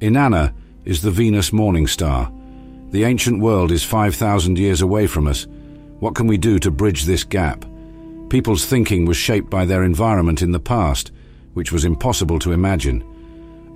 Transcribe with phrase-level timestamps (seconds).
[0.00, 2.32] Inanna is the Venus morning star.
[2.90, 5.48] The ancient world is 5,000 years away from us.
[5.98, 7.64] What can we do to bridge this gap?
[8.30, 11.10] People's thinking was shaped by their environment in the past,
[11.54, 13.02] which was impossible to imagine.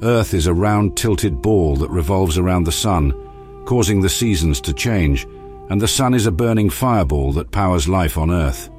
[0.02, 3.12] Earth is a round tilted ball that revolves around the sun,
[3.64, 5.26] causing the seasons to change,
[5.70, 8.70] and the sun is a burning fireball that powers life on Earth.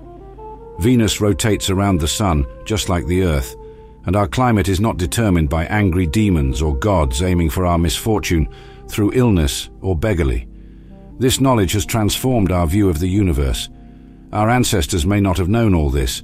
[0.80, 3.58] Venus rotates around the sun, just like the Earth,
[4.06, 8.48] and our climate is not determined by angry demons or gods aiming for our misfortune
[8.88, 10.48] through illness or beggarly.
[11.20, 13.70] This knowledge has transformed our view of the universe.
[14.32, 16.24] Our ancestors may not have known all this,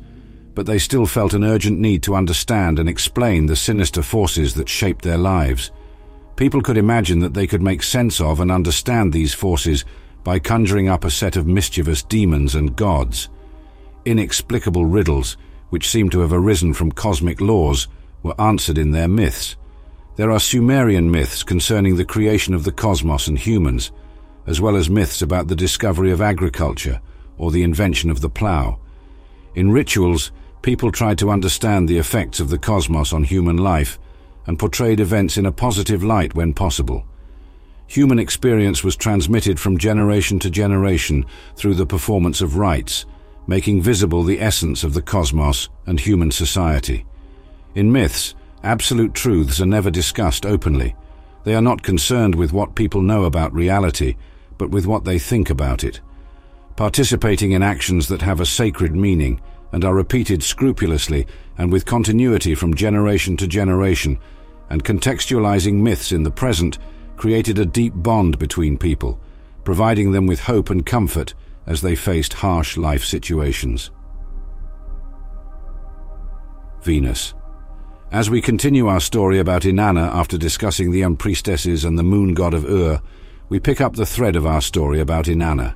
[0.56, 4.68] but they still felt an urgent need to understand and explain the sinister forces that
[4.68, 5.72] shaped their lives.
[6.36, 9.86] People could imagine that they could make sense of and understand these forces
[10.24, 13.30] by conjuring up a set of mischievous demons and gods.
[14.06, 15.38] Inexplicable riddles
[15.70, 17.88] which seem to have arisen from cosmic laws,
[18.24, 19.56] were answered in their myths.
[20.16, 23.92] There are Sumerian myths concerning the creation of the cosmos and humans,
[24.46, 27.02] as well as myths about the discovery of agriculture
[27.38, 28.80] or the invention of the plough.
[29.56, 33.98] In rituals, people tried to understand the effects of the cosmos on human life
[34.46, 37.06] and portrayed events in a positive light when possible.
[37.88, 43.06] Human experience was transmitted from generation to generation through the performance of rites,
[43.50, 47.04] making visible the essence of the cosmos and human society.
[47.74, 50.96] In myths, absolute truths are never discussed openly.
[51.46, 54.18] They are not concerned with what people know about reality,
[54.60, 56.00] but with what they think about it.
[56.76, 61.26] Participating in actions that have a sacred meaning and are repeated scrupulously
[61.58, 64.20] and with continuity from generation to generation,
[64.70, 66.78] and contextualizing myths in the present
[67.18, 69.20] created a deep bond between people,
[69.64, 71.34] providing them with hope and comfort
[71.70, 73.92] as they faced harsh life situations.
[76.82, 77.36] Venus.
[78.12, 82.56] As we continue our story about Inanna after discussing the unpriestesses and the moon god
[82.56, 83.00] of Ur,
[83.50, 85.76] we pick up the thread of our story about Inanna.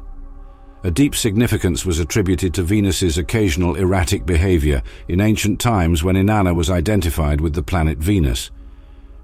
[0.84, 6.56] A deep significance was attributed to Venus's occasional erratic behavior in ancient times when Inanna
[6.56, 8.50] was identified with the planet Venus.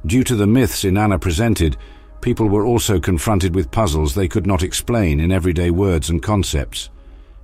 [0.05, 1.77] Due to the myths Inanna presented,
[2.21, 6.89] people were also confronted with puzzles they could not explain in everyday words and concepts.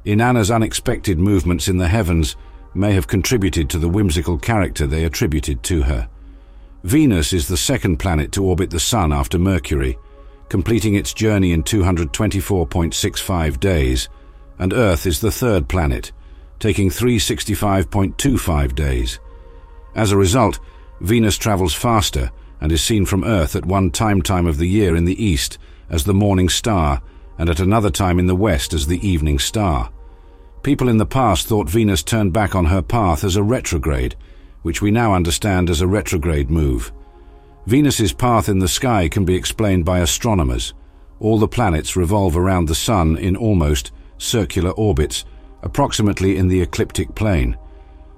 [0.06, 2.36] Inanna's unexpected movements in the heavens
[2.74, 6.10] may have contributed to the whimsical character they attributed to her.
[6.84, 9.98] Venus is the second planet to orbit the Sun after Mercury,
[10.50, 14.10] completing its journey in 224.65 days,
[14.60, 16.12] and Earth is the third planet,
[16.60, 19.20] taking 365.25 days.
[19.96, 20.60] As a result,
[21.02, 22.32] Venus travels faster
[22.62, 25.58] and is seen from Earth at one time time of the year in the east
[25.90, 27.02] as the morning star
[27.38, 29.92] and at another time in the west as the evening star.
[30.64, 34.16] People in the past thought Venus turned back on her path as a retrograde,
[34.64, 36.92] which we now understand as a retrograde move.
[37.68, 40.74] Venus's path in the sky can be explained by astronomers.
[41.20, 45.26] All the planets revolve around the Sun in almost circular orbits,
[45.62, 47.58] approximately in the ecliptic plane.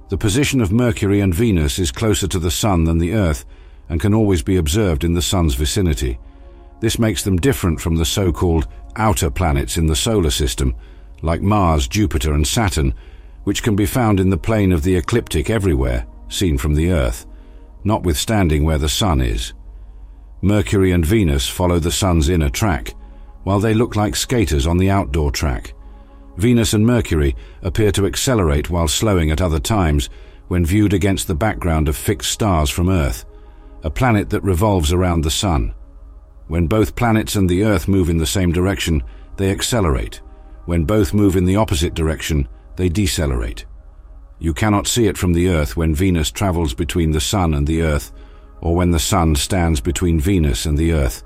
[0.10, 3.46] The position of Mercury and Venus is closer to the Sun than the Earth,
[3.90, 6.20] and can always be observed in the Sun's vicinity.
[6.80, 10.76] This makes them different from the so-called outer planets in the solar system,
[11.22, 12.94] like Mars, Jupiter and Saturn,
[13.44, 17.26] which can be found in the plane of the ecliptic everywhere, seen from the Earth,
[17.84, 19.54] notwithstanding where the Sun is.
[20.42, 22.94] Mercury and Venus follow the Sun's inner track,
[23.44, 25.74] while they look like skaters on the outdoor track.
[26.38, 30.10] Venus and Mercury appear to accelerate while slowing at other times
[30.48, 33.26] when viewed against the background of fixed stars from Earth,
[33.84, 35.74] a planet that revolves around the Sun.
[36.48, 39.04] When both planets and the Earth move in the same direction,
[39.38, 40.22] they accelerate.
[40.66, 43.66] When both move in the opposite direction, they decelerate.
[44.40, 47.82] You cannot see it from the Earth when Venus travels between the Sun and the
[47.82, 48.12] Earth,
[48.62, 51.24] or when the Sun stands between Venus and the Earth.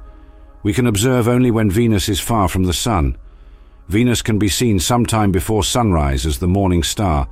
[0.64, 3.18] We can observe only when Venus is far from the Sun.
[3.88, 7.28] Venus can be seen sometime before sunrise as the morning star,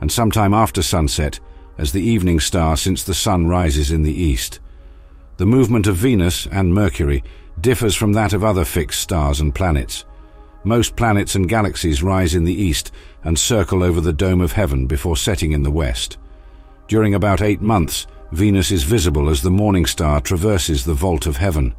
[0.00, 1.40] and sometime after sunset
[1.78, 4.60] as the evening star since the Sun rises in the east.
[5.36, 7.24] The movement of Venus and Mercury
[7.60, 10.04] differs from that of other fixed stars and planets.
[10.64, 12.92] Most planets and galaxies rise in the east
[13.24, 16.18] and circle over the dome of heaven before setting in the west.
[16.88, 21.36] During about eight months, Venus is visible as the morning star traverses the vault of
[21.36, 21.74] heaven.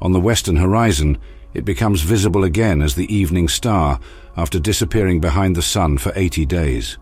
[0.00, 1.18] On the western horizon,
[1.54, 3.98] it becomes visible again as the evening star
[4.36, 6.98] after disappearing behind the sun for 80 days.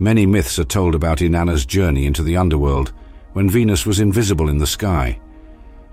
[0.00, 2.92] Many myths are told about Inanna's journey into the underworld,
[3.32, 5.18] when Venus was invisible in the sky.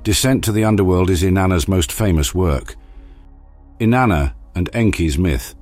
[0.03, 2.75] Descent to the Underworld is Inanna's most famous work.
[3.79, 5.55] Inanna and Enki's Myth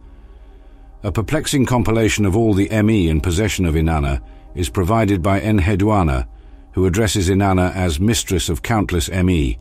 [1.03, 4.21] A perplexing compilation of all the ME in possession of Inanna
[4.55, 6.27] is provided by Enheduanna,
[6.73, 9.57] who addresses Inanna as mistress of countless ME,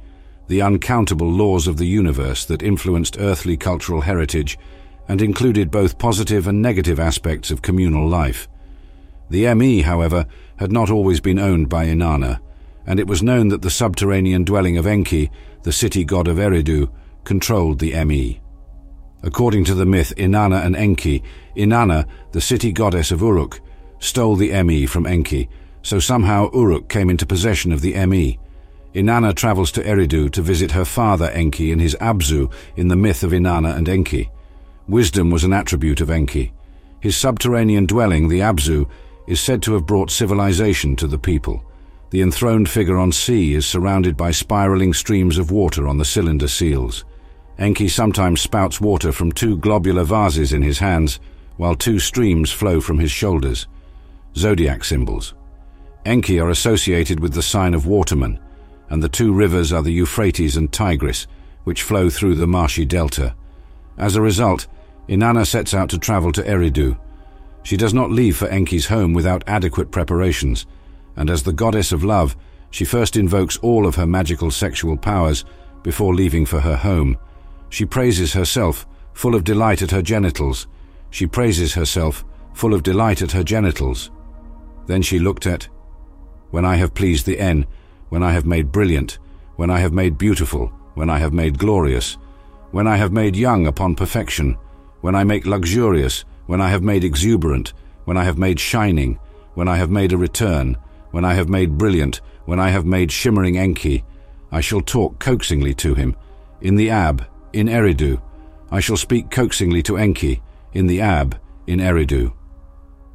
[0.48, 4.58] the uncountable laws of the universe that influenced earthly cultural heritage
[5.06, 8.48] and included both positive and negative aspects of communal life.
[9.32, 10.26] The ME, however,
[10.56, 12.38] had not always been owned by Inanna,
[12.86, 15.30] and it was known that the subterranean dwelling of Enki,
[15.62, 16.90] the city god of Eridu,
[17.24, 18.42] controlled the ME.
[19.22, 21.22] According to the myth Inanna and Enki,
[21.56, 23.58] Inanna, the city goddess of Uruk,
[24.00, 25.48] stole the ME from Enki,
[25.80, 28.38] so somehow Uruk came into possession of the ME.
[28.94, 33.22] Inanna travels to Eridu to visit her father Enki in his Abzu in the myth
[33.22, 34.30] of Inanna and Enki.
[34.86, 36.52] Wisdom was an attribute of Enki.
[37.00, 38.90] His subterranean dwelling, the Abzu,
[39.26, 41.64] is said to have brought civilization to the people.
[42.10, 46.48] The enthroned figure on sea is surrounded by spiraling streams of water on the cylinder
[46.48, 47.04] seals.
[47.58, 51.20] Enki sometimes spouts water from two globular vases in his hands,
[51.56, 53.66] while two streams flow from his shoulders.
[54.36, 55.34] Zodiac symbols.
[56.04, 58.38] Enki are associated with the sign of waterman,
[58.90, 61.26] and the two rivers are the Euphrates and Tigris,
[61.64, 63.34] which flow through the marshy delta.
[63.96, 64.66] As a result,
[65.08, 66.98] Inanna sets out to travel to Eridu.
[67.62, 70.66] She does not leave for Enki's home without adequate preparations,
[71.16, 72.36] and as the goddess of love,
[72.70, 75.44] she first invokes all of her magical sexual powers
[75.82, 77.18] before leaving for her home.
[77.68, 80.66] She praises herself, full of delight at her genitals.
[81.10, 82.24] She praises herself,
[82.54, 84.10] full of delight at her genitals.
[84.86, 85.68] Then she looked at,
[86.50, 87.66] When I have pleased the N,
[88.08, 89.18] when I have made brilliant,
[89.56, 92.18] when I have made beautiful, when I have made glorious,
[92.70, 94.56] when I have made young upon perfection,
[95.02, 97.72] when I make luxurious, when I have made exuberant,
[98.04, 99.18] when I have made shining,
[99.54, 100.76] when I have made a return,
[101.10, 104.04] when I have made brilliant, when I have made shimmering Enki,
[104.50, 106.14] I shall talk coaxingly to him,
[106.60, 108.20] in the Ab, in Eridu.
[108.70, 110.42] I shall speak coaxingly to Enki,
[110.74, 112.34] in the Ab, in Eridu.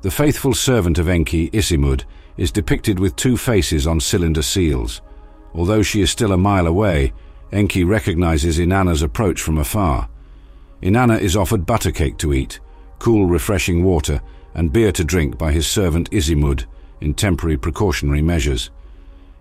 [0.02, 2.06] The faithful servant of Enki, Isimud,
[2.38, 5.04] is depicted with two faces on cylinder seals.
[5.54, 7.14] Although she is still a mile away,
[7.52, 10.10] Enki recognizes Inanna's approach from afar.
[10.82, 12.60] Inanna is offered buttercake to eat,
[13.00, 14.22] cool refreshing water,
[14.54, 16.66] and beer to drink by his servant Isimud
[17.02, 18.72] in temporary precautionary measures.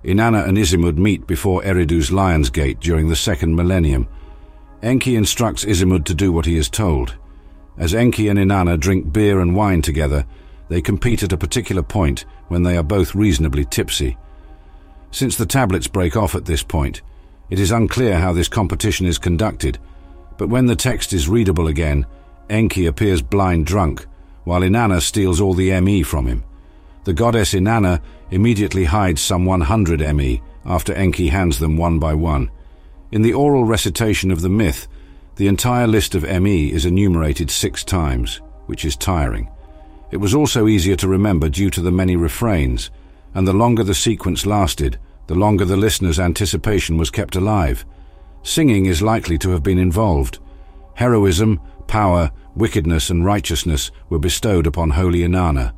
[0.05, 4.09] Inanna and Isimud meet before Eridu's Lion's Gate during the second millennium,
[4.83, 7.17] Enki instructs Isimud to do what he is told.
[7.79, 10.27] As Enki and Inanna drink beer and wine together,
[10.69, 14.17] they compete at a particular point when they are both reasonably tipsy.
[15.11, 17.03] Since the tablets break off at this point,
[17.49, 19.79] it is unclear how this competition is conducted,
[20.37, 22.05] but when the text is readable again,
[22.49, 24.07] Enki appears blind drunk,
[24.45, 26.45] while Inanna steals all the ME from him.
[27.05, 28.01] The goddess Inanna
[28.31, 32.51] immediately hides some 100 ME after Enki hands them one by one.
[33.13, 34.89] In the oral recitation of the myth,
[35.37, 39.49] the entire list of ME is enumerated six times, which is tiring.
[40.11, 42.91] It was also easier to remember due to the many refrains,
[43.35, 47.85] and the longer the sequence lasted, the longer the listener's anticipation was kept alive.
[48.43, 50.39] Singing is likely to have been involved.
[50.95, 55.73] Heroism, power, wickedness, and righteousness were bestowed upon holy Inanna.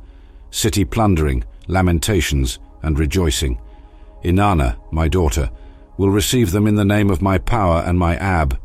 [0.51, 3.59] City plundering, lamentations, and rejoicing.
[4.23, 5.49] Inanna, my daughter,
[5.97, 8.59] will receive them in the name of my power and my ab.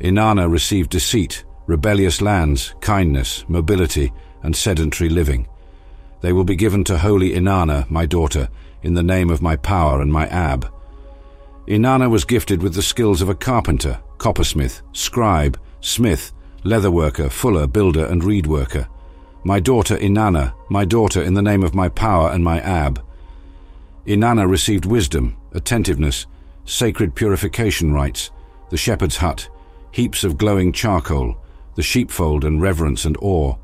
[0.00, 4.12] Inanna received deceit, rebellious lands, kindness, mobility,
[4.42, 5.48] and sedentary living.
[6.20, 8.48] They will be given to holy Inanna, my daughter,
[8.82, 10.72] in the name of my power and my ab.
[11.66, 16.32] Inanna was gifted with the skills of a carpenter, coppersmith, scribe, smith,
[16.64, 18.88] leatherworker, fuller, builder, and reed worker.
[19.44, 23.02] My daughter Inanna, my daughter in the name of my power and my ab.
[24.06, 26.26] Inanna received wisdom, attentiveness,
[26.64, 28.30] sacred purification rites,
[28.70, 29.48] the shepherd's hut,
[29.92, 31.36] heaps of glowing charcoal,
[31.76, 33.54] the sheepfold and reverence and awe.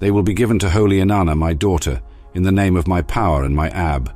[0.00, 2.02] They will be given to holy Inanna, my daughter,
[2.34, 4.12] in the name of my power and my ab.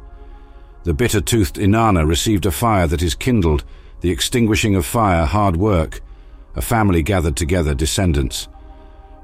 [0.84, 3.64] The bitter-toothed Inanna received a fire that is kindled,
[4.00, 6.00] the extinguishing of fire hard work,
[6.56, 8.48] a family gathered together, descendants.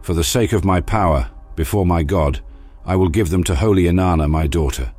[0.02, 2.40] For the sake of my power, before my God,
[2.84, 4.92] I will give them to holy Inanna, my daughter.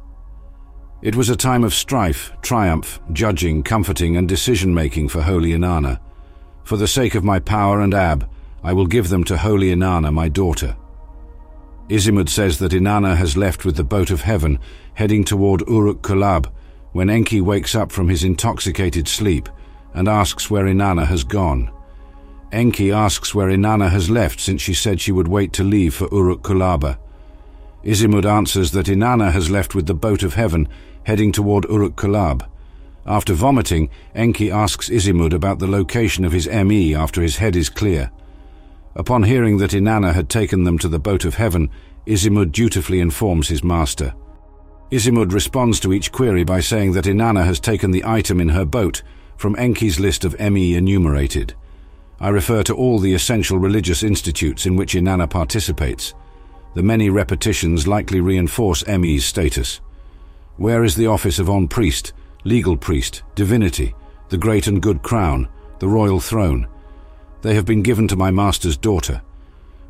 [1.01, 5.99] It was a time of strife, triumph, judging, comforting, and decision-making for holy Inanna.
[6.63, 8.29] For the sake of my power and Ab,
[8.63, 10.77] I will give them to holy Inanna, my daughter.
[11.89, 14.59] Isimud says that Inanna has left with the boat of heaven,
[14.93, 16.51] heading toward Uruk Kulab,
[16.91, 19.49] when Enki wakes up from his intoxicated sleep
[19.93, 21.71] and asks where Inanna has gone.
[22.51, 26.09] Enki asks where Inanna has left since she said she would wait to leave for
[26.11, 26.97] Uruk Kulaba.
[27.83, 30.67] Isimud answers that Inanna has left with the boat of heaven
[31.03, 32.47] heading toward Uruk Kulab.
[33.05, 37.69] After vomiting, Enki asks Isimud about the location of his ME after his head is
[37.69, 38.11] clear.
[38.95, 41.69] Upon hearing that Inanna had taken them to the boat of heaven,
[42.05, 44.13] Isimud dutifully informs his master.
[44.91, 48.65] Isimud responds to each query by saying that Inanna has taken the item in her
[48.65, 49.01] boat
[49.37, 51.55] from Enki's list of ME enumerated.
[52.21, 56.13] I refer to all the essential religious institutes in which Inanna participates.
[56.75, 59.81] The many repetitions likely reinforce ME's status.
[60.57, 62.13] Where is the office of on priest,
[62.43, 63.95] legal priest, divinity,
[64.29, 65.49] the great and good crown,
[65.79, 66.67] the royal throne?
[67.41, 69.23] They have been given to my master's daughter.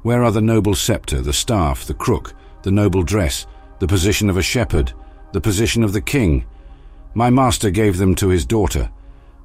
[0.03, 2.33] Where are the noble scepter, the staff, the crook,
[2.63, 3.45] the noble dress,
[3.79, 4.93] the position of a shepherd,
[5.33, 6.45] the position of the king?
[7.13, 8.89] My master gave them to his daughter.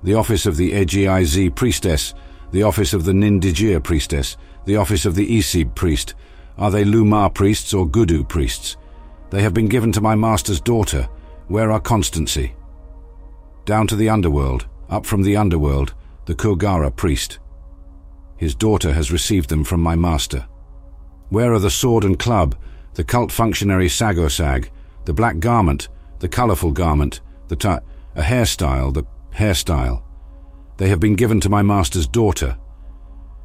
[0.05, 2.15] The office of the Egiz priestess,
[2.53, 6.15] the office of the Nindigir priestess, the office of the Isib priest.
[6.59, 8.77] Are they Lumar priests or Gudu priests?
[9.31, 11.09] They have been given to my master's daughter.
[11.49, 12.55] Where are constancy?
[13.65, 15.95] Down to the underworld, up from the underworld,
[16.27, 17.39] the Kurgara priest.
[18.37, 20.47] His daughter has received them from my master.
[21.29, 22.55] Where are the sword and club,
[22.95, 24.71] the cult functionary Sagosag,
[25.05, 25.89] the black garment,
[26.21, 27.83] the colourful garment, the
[28.15, 30.03] a hairstyle, the hairstyle?
[30.77, 32.59] They have been given to my master's daughter.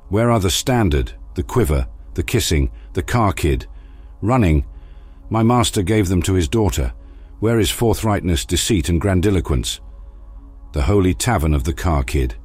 [0.10, 3.68] Where are the standard, the quiver, the kissing, the kar-kid?
[4.22, 4.66] Running.
[5.30, 6.94] My master gave them to his daughter.
[7.40, 9.80] Where is forthrightness, deceit, and grandiloquence?
[10.74, 12.36] The holy tavern of the kar-kid.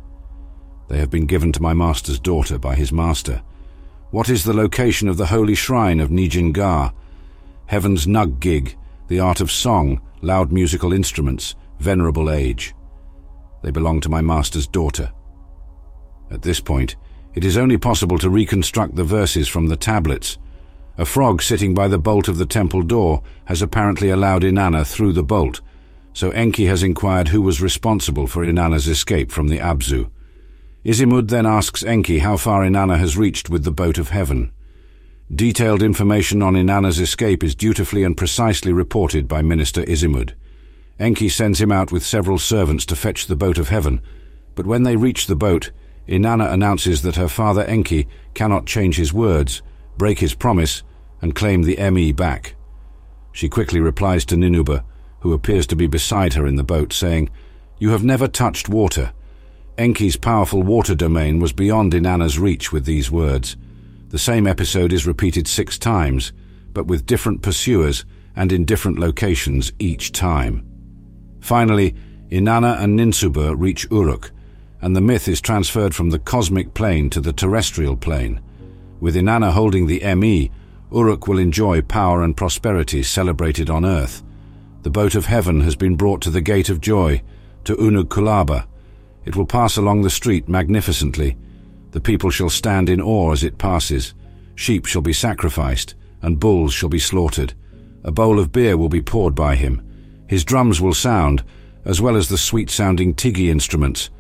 [0.89, 3.43] They have been given to my master's daughter by his master.
[4.13, 6.93] What is the location of the holy shrine of Nijingar?
[7.67, 8.77] Heaven's nug gig,
[9.09, 12.73] the art of song, loud musical instruments, venerable age.
[13.67, 15.11] They belong to my master's daughter.
[16.31, 16.95] At this point,
[17.35, 20.39] it is only possible to reconstruct the verses from the tablets.
[20.99, 25.15] A frog sitting by the bolt of the temple door has apparently allowed Inanna through
[25.15, 25.63] the bolt,
[26.13, 30.11] so Enki has inquired who was responsible for Inanna's escape from the Abzu.
[30.85, 34.53] Isimud then asks Enki how far Inanna has reached with the boat of heaven.
[35.35, 40.35] Detailed information on Inanna's escape is dutifully and precisely reported by Minister Isimud.
[40.99, 44.01] Enki sends him out with several servants to fetch the boat of heaven,
[44.55, 45.71] but when they reach the boat,
[46.09, 49.63] Inanna announces that her father Enki cannot change his words,
[49.99, 50.83] break his promise,
[51.21, 52.55] and claim the ME back.
[53.33, 54.85] She quickly replies to Ninuba,
[55.21, 57.29] who appears to be beside her in the boat, saying,
[57.79, 59.13] You have never touched water.
[59.77, 63.57] Enki's powerful water domain was beyond Inanna's reach with these words.
[64.09, 66.33] The same episode is repeated six times,
[66.73, 70.66] but with different pursuers and in different locations each time.
[71.47, 71.95] Finally,
[72.29, 74.33] Inanna and Ninsuba reach Uruk,
[74.81, 78.41] and the myth is transferred from the cosmic plane to the terrestrial plane.
[78.99, 80.51] With Inanna holding the ME,
[80.93, 84.25] Uruk will enjoy power and prosperity celebrated on earth.
[84.83, 87.23] The boat of heaven has been brought to the gate of joy,
[87.63, 88.67] to Unug Kulaba,
[89.25, 91.37] it will pass along the street magnificently.
[91.93, 94.15] The people shall stand in awe as it passes.
[94.57, 97.55] Sheep shall be sacrificed, and bulls shall be slaughtered.
[98.03, 99.86] A bowl of beer will be poured by him.
[100.27, 101.45] His drums will sound,
[101.85, 104.11] as well as the sweet-sounding tigi instruments.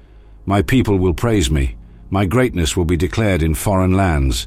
[0.44, 1.76] My people will praise me.
[2.10, 4.46] My greatness will be declared in foreign lands.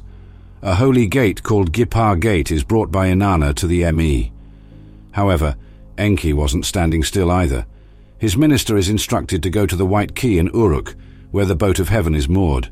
[0.62, 4.32] A holy gate called Gipar Gate is brought by Inanna to the ME.
[5.12, 5.56] However,
[5.98, 7.66] Enki wasn't standing still either.
[8.18, 10.94] His minister is instructed to go to the White Quay in Uruk,
[11.30, 12.70] where the boat of heaven is moored,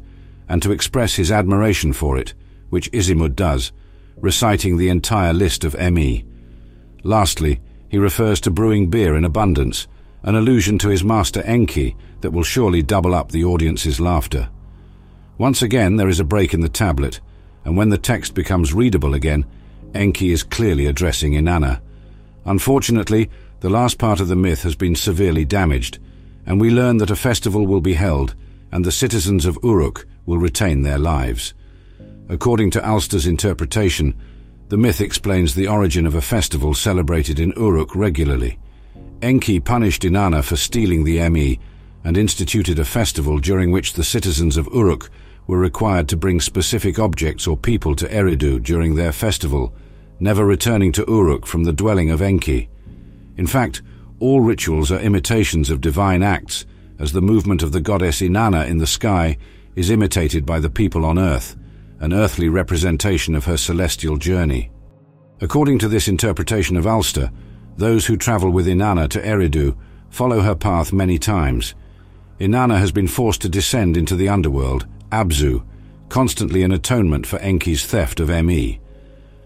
[0.49, 2.33] and to express his admiration for it,
[2.71, 3.73] which Isimud does,
[4.16, 6.25] reciting the entire list of ME.
[7.02, 9.87] Lastly, he refers to brewing beer in abundance,
[10.23, 14.49] an allusion to his master Enki that will surely double up the audience's laughter.
[15.38, 17.21] Once again there is a break in the tablet,
[17.64, 19.45] and when the text becomes readable again,
[19.95, 21.80] Enki is clearly addressing Inanna.
[22.45, 23.30] Unfortunately,
[23.61, 25.99] the last part of the myth has been severely damaged,
[26.47, 28.35] and we learn that a festival will be held
[28.71, 31.54] and the citizens of Uruk will retain their lives.
[32.28, 34.14] According to Alster's interpretation,
[34.68, 38.58] the myth explains the origin of a festival celebrated in Uruk regularly.
[39.22, 41.58] Enki punished Inanna for stealing the ME
[42.04, 45.10] and instituted a festival during which the citizens of Uruk
[45.46, 49.72] were required to bring specific objects or people to Eridu during their festival,
[50.20, 52.68] never returning to Uruk from the dwelling of Enki.
[53.38, 53.80] In fact,
[54.20, 56.66] all rituals are imitations of divine acts,
[56.98, 59.38] as the movement of the goddess Inanna in the sky
[59.75, 61.56] is imitated by the people on earth,
[62.00, 64.70] an earthly representation of her celestial journey.
[65.40, 67.30] According to this interpretation of Alster,
[67.76, 69.76] those who travel with Inanna to Eridu
[70.10, 71.74] follow her path many times.
[72.40, 75.64] Inanna has been forced to descend into the underworld, Abzu,
[76.08, 78.80] constantly in atonement for Enki's theft of ME.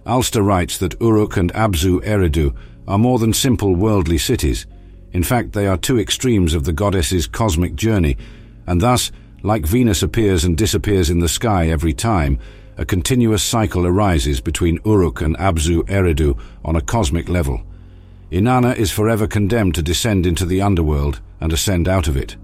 [0.06, 2.54] Alster writes that Uruk and Abzu Eridu
[2.88, 4.66] are more than simple worldly cities.
[5.12, 8.16] In fact, they are two extremes of the goddess's cosmic journey,
[8.66, 9.12] and thus,
[9.42, 12.38] like Venus appears and disappears in the sky every time,
[12.76, 17.62] a continuous cycle arises between Uruk and Abzu Eridu on a cosmic level.
[18.30, 22.36] Inanna is forever condemned to descend into the underworld and ascend out of it.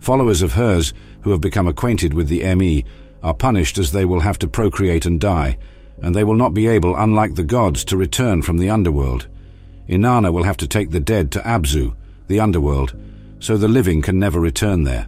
[0.00, 2.84] Followers of hers, who have become acquainted with the ME,
[3.22, 5.56] are punished as they will have to procreate and die,
[6.02, 9.28] and they will not be able, unlike the gods, to return from the underworld.
[9.88, 11.94] Inanna will have to take the dead to Abzu,
[12.26, 12.94] the underworld,
[13.38, 15.06] so the living can never return there.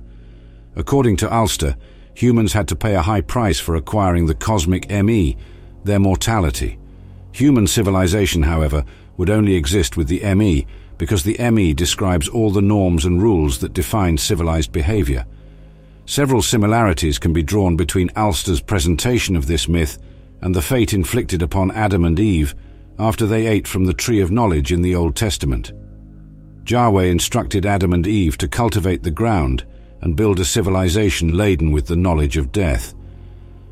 [0.76, 1.76] According to Alster,
[2.14, 5.36] humans had to pay a high price for acquiring the cosmic ME,
[5.84, 6.78] their mortality.
[7.32, 8.84] Human civilization, however,
[9.16, 10.66] would only exist with the ME
[10.98, 15.26] because the ME describes all the norms and rules that define civilized behavior.
[16.04, 19.98] Several similarities can be drawn between Alster's presentation of this myth
[20.40, 22.54] and the fate inflicted upon Adam and Eve
[22.98, 25.72] after they ate from the tree of knowledge in the Old Testament.
[26.66, 29.64] Yahweh instructed Adam and Eve to cultivate the ground
[30.06, 32.94] and build a civilization laden with the knowledge of death.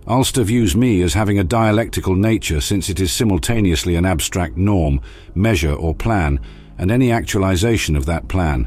[0.09, 5.01] Alster views ME as having a dialectical nature since it is simultaneously an abstract norm,
[5.37, 6.41] measure or plan,
[6.77, 8.67] and any actualization of that plan.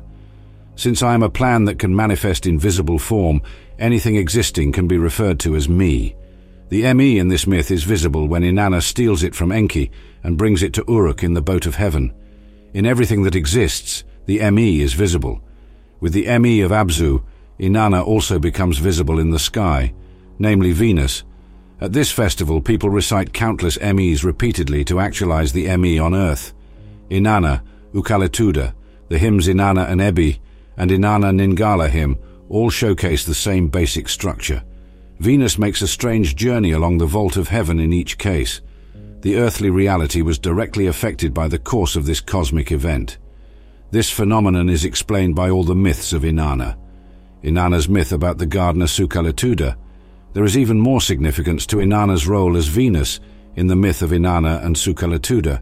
[0.77, 3.41] Since I am a plan that can manifest in visible form,
[3.77, 6.15] anything existing can be referred to as ME.
[6.69, 9.91] The ME in this myth is visible when Inanna steals it from Enki
[10.23, 12.13] and brings it to Uruk in the boat of heaven.
[12.73, 15.41] In everything that exists, the ME is visible.
[15.99, 17.23] With the ME of Abzu,
[17.59, 19.93] Inanna also becomes visible in the sky,
[20.37, 21.23] namely Venus.
[21.81, 26.53] At this festival, people recite countless MEs repeatedly to actualize the ME on Earth.
[27.09, 27.61] Inanna,
[27.93, 28.73] Ukaletuda,
[29.09, 30.39] the hymns Inanna and Ebih,
[30.75, 32.17] and Inanna Ningala hymn
[32.49, 34.63] all showcase the same basic structure.
[35.19, 38.61] Venus makes a strange journey along the vault of heaven in each case.
[39.21, 43.17] The earthly reality was directly affected by the course of this cosmic event.
[43.89, 46.77] This phenomenon is explained by all the myths of Inanna.
[47.43, 49.75] Inanna's myth about the gardener Sukaletuda,
[50.33, 53.19] there is even more significance to Inanna's role as Venus
[53.55, 55.61] in the myth of Inanna and Sukaletuda.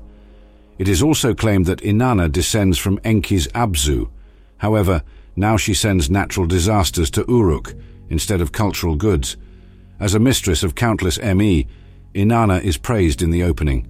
[0.78, 4.10] It is also claimed that Inanna descends from Enki's Abzu.
[4.58, 5.04] However,
[5.36, 7.74] now she sends natural disasters to Uruk
[8.10, 9.38] instead of cultural goods.
[10.00, 11.68] As a mistress of countless ME,
[12.14, 13.88] Inanna is praised in the opening.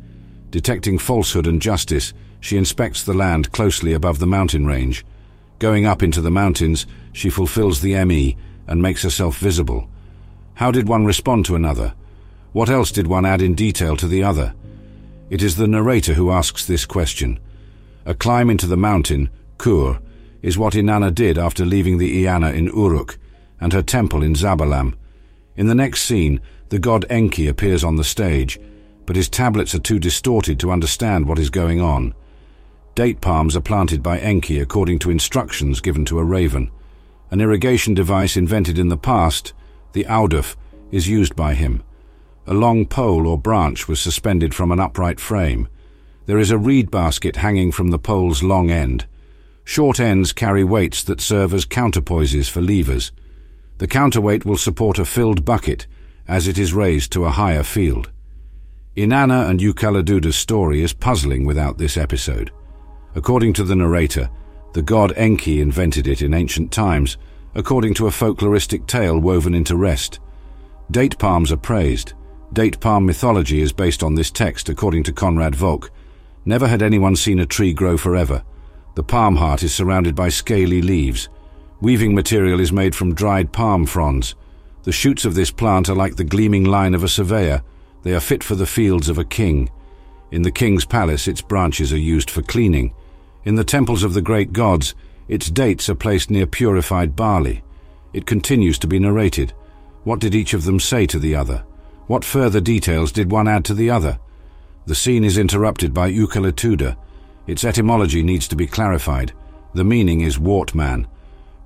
[0.52, 5.04] Detecting falsehood and justice, she inspects the land closely above the mountain range.
[5.60, 8.36] Going up into the mountains, she fulfills the ME
[8.68, 9.90] and makes herself visible.
[10.56, 11.94] How did one respond to another?
[12.52, 14.54] What else did one add in detail to the other?
[15.30, 17.40] It is the narrator who asks this question.
[18.06, 20.00] A climb into the mountain, Kur,
[20.42, 23.18] is what Inanna did after leaving the Eana in Uruk
[23.60, 24.94] and her temple in Zabalam.
[25.56, 26.40] In the next scene,
[26.70, 28.60] the god Enki appears on the stage,
[29.06, 32.14] but his tablets are too distorted to understand what is going on.
[32.96, 36.72] Date palms are planted by Enki according to instructions given to a raven.
[37.30, 39.54] An irrigation device invented in the past
[39.96, 40.56] the auduf,
[40.92, 41.82] is used by him.
[42.46, 45.68] A long pole or branch was suspended from an upright frame.
[46.26, 49.08] There is a reed basket hanging from the pole's long end.
[49.64, 53.12] Short ends carry weights that serve as counterpoises for levers.
[53.80, 55.88] The counterweight will support a filled bucket
[56.28, 58.12] as it is raised to a higher field.
[58.96, 62.52] Inanna and Ukaladuda's story is puzzling without this episode.
[63.16, 64.30] According to the narrator,
[64.74, 67.18] the god Enki invented it in ancient times
[67.56, 70.20] according to a folkloristic tale woven into rest.
[70.92, 72.14] Date palms are praised.
[72.54, 75.90] Date palm mythology is based on this text, according to Konrad Volk.
[76.44, 78.44] Never had anyone seen a tree grow forever.
[78.96, 81.30] The palm heart is surrounded by scaly leaves.
[81.82, 84.36] Weaving material is made from dried palm fronds.
[84.84, 87.64] The shoots of this plant are like the gleaming line of a surveyor.
[88.04, 89.70] They are fit for the fields of a king.
[90.32, 92.94] In the king's palace, its branches are used for cleaning.
[93.46, 94.96] In the temples of the great gods,
[95.28, 97.64] its dates are placed near purified barley.
[98.12, 99.54] It continues to be narrated.
[100.04, 101.64] What did each of them say to the other?
[102.08, 104.20] What further details did one add to the other?
[104.88, 106.98] The scene is interrupted by Ukaletuda.
[107.46, 109.32] Its etymology needs to be clarified.
[109.76, 111.08] The meaning is wart man.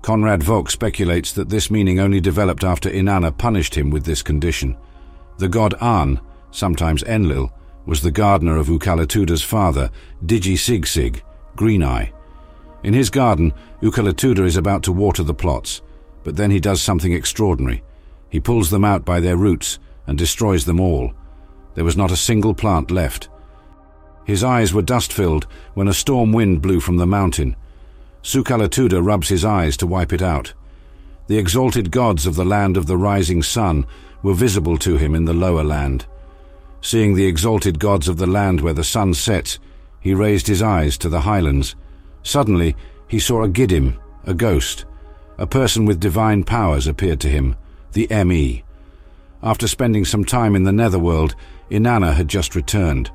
[0.02, 4.78] Konrad Volk speculates that this meaning only developed after Inanna punished him with this condition.
[5.38, 6.20] The god An,
[6.52, 7.54] sometimes Enlil,
[7.86, 9.90] was the gardener of Ukaletuda's father,
[10.26, 12.12] Digi Sigsig, Green Eye.
[12.84, 15.82] In his garden, Ukaletuda is about to water the plots,
[16.24, 17.84] but then he does something extraordinary.
[18.30, 21.14] He pulls them out by their roots and destroys them all.
[21.76, 23.30] There was not a single plant left.
[24.26, 27.56] His eyes were dust-filled when a storm wind blew from the mountain.
[28.22, 30.54] Sukaletuda rubs his eyes to wipe it out.
[31.28, 33.86] The exalted gods of the land of the rising sun
[34.22, 36.06] were visible to him in the lower land.
[36.82, 39.60] Seeing the exalted gods of the land where the sun sets,
[40.00, 41.76] he raised his eyes to the highlands.
[42.24, 42.76] Suddenly,
[43.08, 44.86] he saw a Gidim, a ghost.
[45.38, 47.56] A person with divine powers appeared to him,
[47.94, 48.64] the ME.
[49.42, 51.36] After spending some time in the netherworld,
[51.72, 53.10] Inanna had just returned.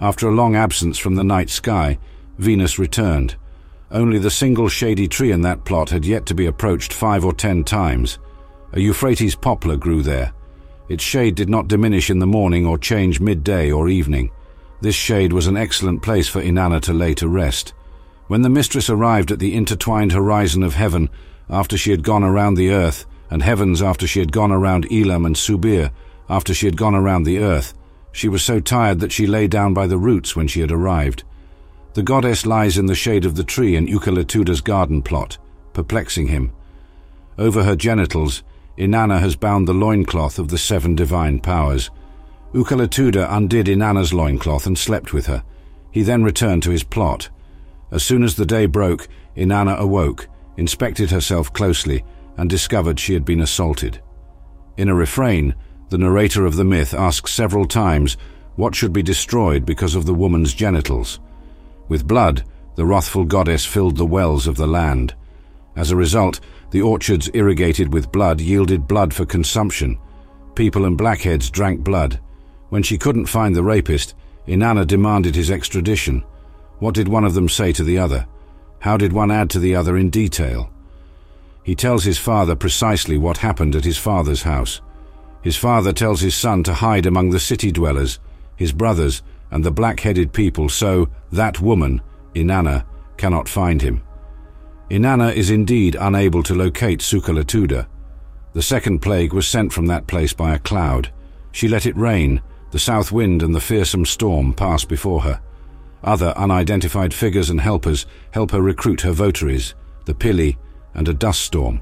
[0.00, 1.98] After a long absence from the night sky,
[2.38, 3.36] Venus returned.
[3.90, 7.32] Only the single shady tree in that plot had yet to be approached five or
[7.32, 8.18] ten times.
[8.72, 10.32] A Euphrates poplar grew there.
[10.88, 14.30] Its shade did not diminish in the morning or change midday or evening.
[14.84, 17.72] This shade was an excellent place for Inanna to lay to rest.
[18.26, 21.08] When the mistress arrived at the intertwined horizon of heaven,
[21.48, 25.24] after she had gone around the earth, and heavens after she had gone around Elam
[25.24, 25.90] and Subir,
[26.28, 27.72] after she had gone around the earth,
[28.12, 31.24] she was so tired that she lay down by the roots when she had arrived.
[31.94, 35.38] The goddess lies in the shade of the tree in Ukalatuda's garden plot,
[35.72, 36.52] perplexing him.
[37.38, 38.42] Over her genitals,
[38.76, 41.90] Inanna has bound the loincloth of the seven divine powers.
[42.54, 45.42] Ukalatuda undid Inanna's loincloth and slept with her.
[45.90, 47.28] He then returned to his plot.
[47.90, 52.04] As soon as the day broke, Inanna awoke, inspected herself closely,
[52.36, 54.00] and discovered she had been assaulted.
[54.76, 55.54] In a refrain,
[55.88, 58.16] the narrator of the myth asks several times
[58.54, 61.18] what should be destroyed because of the woman's genitals.
[61.88, 62.44] With blood,
[62.76, 65.14] the wrathful goddess filled the wells of the land.
[65.76, 66.38] As a result,
[66.70, 69.98] the orchards irrigated with blood yielded blood for consumption.
[70.54, 72.20] People and blackheads drank blood.
[72.74, 74.16] When she couldn't find the rapist,
[74.48, 76.24] Inanna demanded his extradition.
[76.80, 78.26] What did one of them say to the other?
[78.80, 80.72] How did one add to the other in detail?
[81.62, 84.80] He tells his father precisely what happened at his father's house.
[85.40, 88.18] His father tells his son to hide among the city dwellers,
[88.56, 92.02] his brothers, and the black-headed people so that woman,
[92.34, 92.84] Inanna,
[93.16, 94.02] cannot find him.
[94.90, 97.86] Inanna is indeed unable to locate Sukalatuda.
[98.52, 101.12] The second plague was sent from that place by a cloud.
[101.52, 102.42] She let it rain,
[102.74, 105.40] the south wind and the fearsome storm pass before her.
[106.02, 110.56] Other unidentified figures and helpers help her recruit her votaries, the Pili,
[110.92, 111.80] and a dust storm.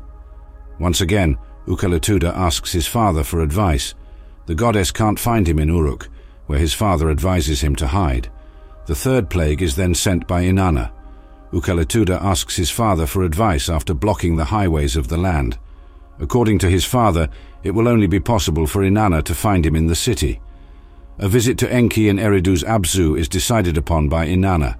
[0.78, 3.94] Once again, Ukalatuda asks his father for advice.
[4.44, 6.10] The goddess can't find him in Uruk,
[6.44, 8.30] where his father advises him to hide.
[8.84, 10.92] The third plague is then sent by Inanna.
[11.54, 15.58] Ukalatuda asks his father for advice after blocking the highways of the land.
[16.20, 17.30] According to his father,
[17.62, 20.38] it will only be possible for Inanna to find him in the city.
[21.22, 24.76] A visit to Enki in Eridu's Abzu is decided upon by Inanna.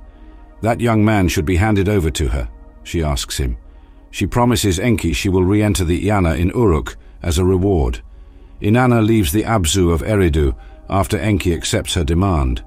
[0.60, 2.48] That young man should be handed over to her,
[2.82, 3.56] she asks him.
[4.10, 8.00] She promises Enki she will re-enter the Eana in Uruk as a reward.
[8.60, 10.56] Inanna leaves the Abzu of Eridu
[10.90, 12.64] after Enki accepts her demand.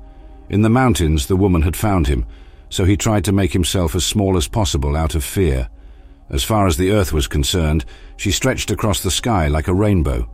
[0.49, 2.25] In the mountains the woman had found him,
[2.69, 5.67] so he tried to make himself as small as possible out of fear.
[6.29, 7.83] As far as the earth was concerned,
[8.15, 10.29] she stretched across the sky like a rainbow.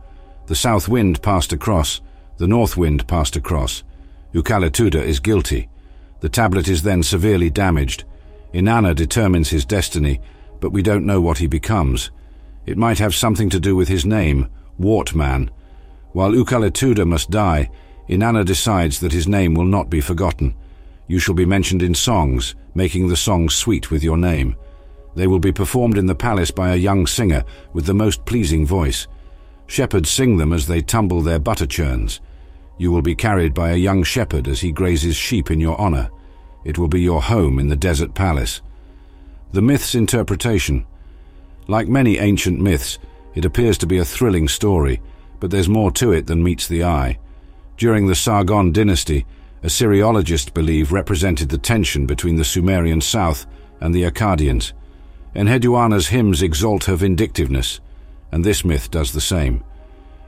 [0.46, 2.00] The south wind passed across,
[2.38, 3.82] the north wind passed across.
[4.34, 5.68] Ukalatuda is guilty.
[6.20, 8.04] The tablet is then severely damaged.
[8.54, 10.20] Inanna determines his destiny
[10.62, 12.12] but we don't know what he becomes.
[12.66, 14.48] It might have something to do with his name,
[14.80, 15.50] Wartman.
[16.12, 17.68] While Ukalatuda must die,
[18.08, 20.54] Inanna decides that his name will not be forgotten.
[21.08, 24.54] You shall be mentioned in songs, making the songs sweet with your name.
[25.16, 27.42] They will be performed in the palace by a young singer
[27.72, 29.08] with the most pleasing voice.
[29.72, 32.20] Shepherds sing them as they tumble their butter churns.
[32.76, 36.10] You will be carried by a young shepherd as he grazes sheep in your honor.
[36.62, 38.60] It will be your home in the desert palace.
[39.52, 40.84] The myth's interpretation.
[41.68, 42.98] Like many ancient myths,
[43.34, 45.00] it appears to be a thrilling story,
[45.40, 47.18] but there's more to it than meets the eye.
[47.78, 49.24] During the Sargon dynasty,
[49.62, 53.46] Assyriologists believe represented the tension between the Sumerian south
[53.80, 54.74] and the Akkadians.
[55.34, 57.80] Enheduanna's hymns exalt her vindictiveness,
[58.32, 59.62] and this myth does the same.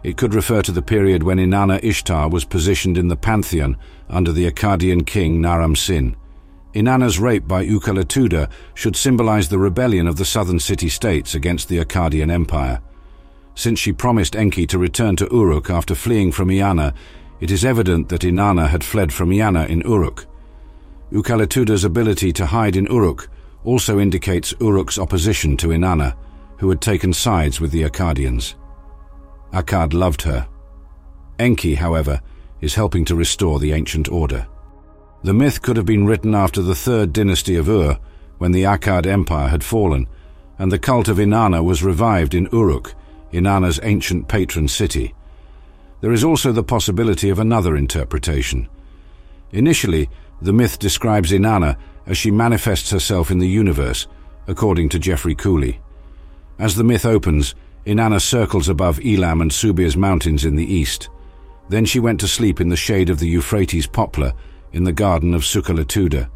[0.05, 4.33] It could refer to the period when Inanna Ishtar was positioned in the pantheon under
[4.33, 6.15] the Akkadian king Naram Sin.
[6.75, 12.31] Inanna's rape by Ukalatuda should symbolize the rebellion of the southern city-states against the Akkadian
[12.31, 12.83] Empire.
[13.55, 16.93] Since she promised Enki to return to Uruk after fleeing from Eana,
[17.41, 20.27] it is evident that Inanna had fled from Eana in Uruk.
[21.13, 23.29] Ukalatuda's ability to hide in Uruk
[23.65, 26.17] also indicates Uruk's opposition to Inanna,
[26.65, 28.55] who had taken sides with the Akkadians.
[29.53, 30.49] Akkad loved her.
[31.39, 32.23] Enki, however,
[32.63, 34.47] is helping to restore the ancient order.
[35.25, 37.99] The myth could have been written after the third dynasty of Ur,
[38.39, 40.07] when the Akkad Empire had fallen,
[40.59, 42.95] and the cult of Inanna was revived in Uruk,
[43.31, 45.15] Inanna's ancient patron city.
[46.01, 48.71] There is also the possibility of another interpretation.
[49.53, 50.09] Initially,
[50.41, 54.07] the myth describes Inanna as she manifests herself in the universe,
[54.47, 55.83] according to Jeffrey Cooley.
[56.59, 57.55] As the myth opens,
[57.87, 61.09] Inanna circles above Elam and Subir's mountains in the east.
[61.69, 64.33] Then she went to sleep in the shade of the Euphrates poplar
[64.73, 66.29] in the garden of Sukalatuda.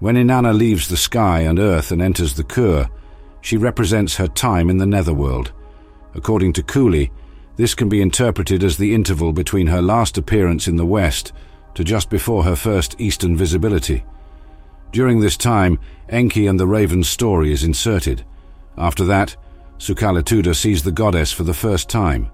[0.00, 2.88] When Inanna leaves the sky and earth and enters the Kur,
[3.40, 5.52] she represents her time in the netherworld.
[6.14, 7.10] According to Cooley,
[7.56, 11.32] this can be interpreted as the interval between her last appearance in the west
[11.74, 14.04] to just before her first eastern visibility.
[14.92, 18.24] During this time, Enki and the Raven's story is inserted.
[18.76, 19.36] After that,
[19.78, 22.30] Sukalatuda sees the goddess for the first time.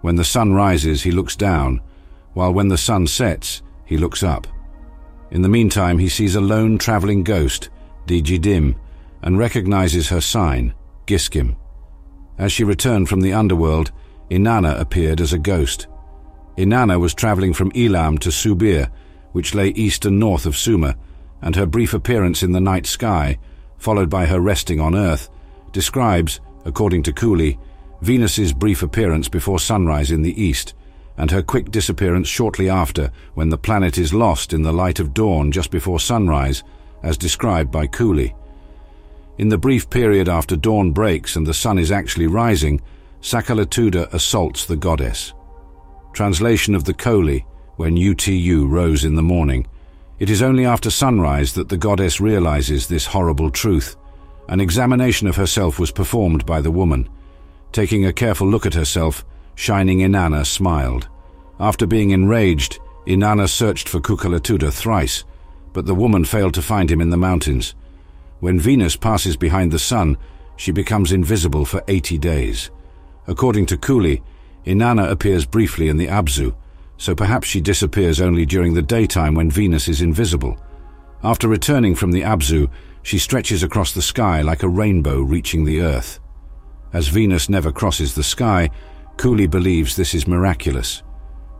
[0.00, 1.80] When the sun rises, he looks down,
[2.34, 4.46] while when the sun sets, he looks up.
[5.30, 7.70] In the meantime, he sees a lone traveling ghost,
[8.06, 8.76] Dijidim,
[9.22, 10.74] and recognizes her sign,
[11.06, 11.56] Giskim.
[12.38, 13.92] As she returned from the underworld,
[14.30, 15.86] Inanna appeared as a ghost.
[16.56, 18.90] Inanna was traveling from Elam to Subir,
[19.32, 20.94] which lay east and north of Sumer,
[21.42, 23.38] and her brief appearance in the night sky,
[23.76, 25.28] followed by her resting on earth,
[25.74, 27.58] describes, according to Cooley,
[28.00, 30.72] Venus's brief appearance before sunrise in the east,
[31.18, 35.12] and her quick disappearance shortly after when the planet is lost in the light of
[35.12, 36.62] dawn just before sunrise,
[37.02, 38.34] as described by Cooley.
[39.36, 42.80] In the brief period after dawn breaks and the sun is actually rising,
[43.20, 45.34] Sakalatuda assaults the goddess.
[46.12, 47.44] Translation of the Cooley,
[47.76, 49.66] when UTU rose in the morning.
[50.20, 53.96] It is only after sunrise that the goddess realizes this horrible truth.
[54.48, 57.08] An examination of herself was performed by the woman.
[57.72, 61.08] Taking a careful look at herself, Shining Inanna smiled.
[61.58, 65.24] After being enraged, Inanna searched for Kukulatuda thrice,
[65.72, 67.74] but the woman failed to find him in the mountains.
[68.40, 70.18] When Venus passes behind the sun,
[70.56, 72.70] she becomes invisible for 80 days.
[73.26, 74.22] According to Cooley,
[74.66, 76.54] Inanna appears briefly in the Abzu,
[76.96, 80.58] so perhaps she disappears only during the daytime when Venus is invisible.
[81.22, 82.70] After returning from the Abzu,
[83.04, 86.18] she stretches across the sky like a rainbow reaching the earth.
[86.94, 88.70] As Venus never crosses the sky,
[89.18, 91.02] Cooley believes this is miraculous.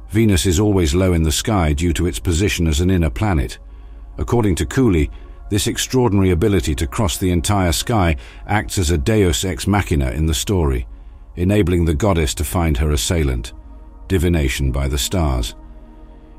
[0.09, 3.59] Venus is always low in the sky due to its position as an inner planet.
[4.17, 5.11] According to Cooley,
[5.51, 10.25] this extraordinary ability to cross the entire sky acts as a deus ex machina in
[10.25, 10.87] the story,
[11.37, 13.53] enabling the goddess to find her assailant,
[14.09, 15.55] divination by the stars.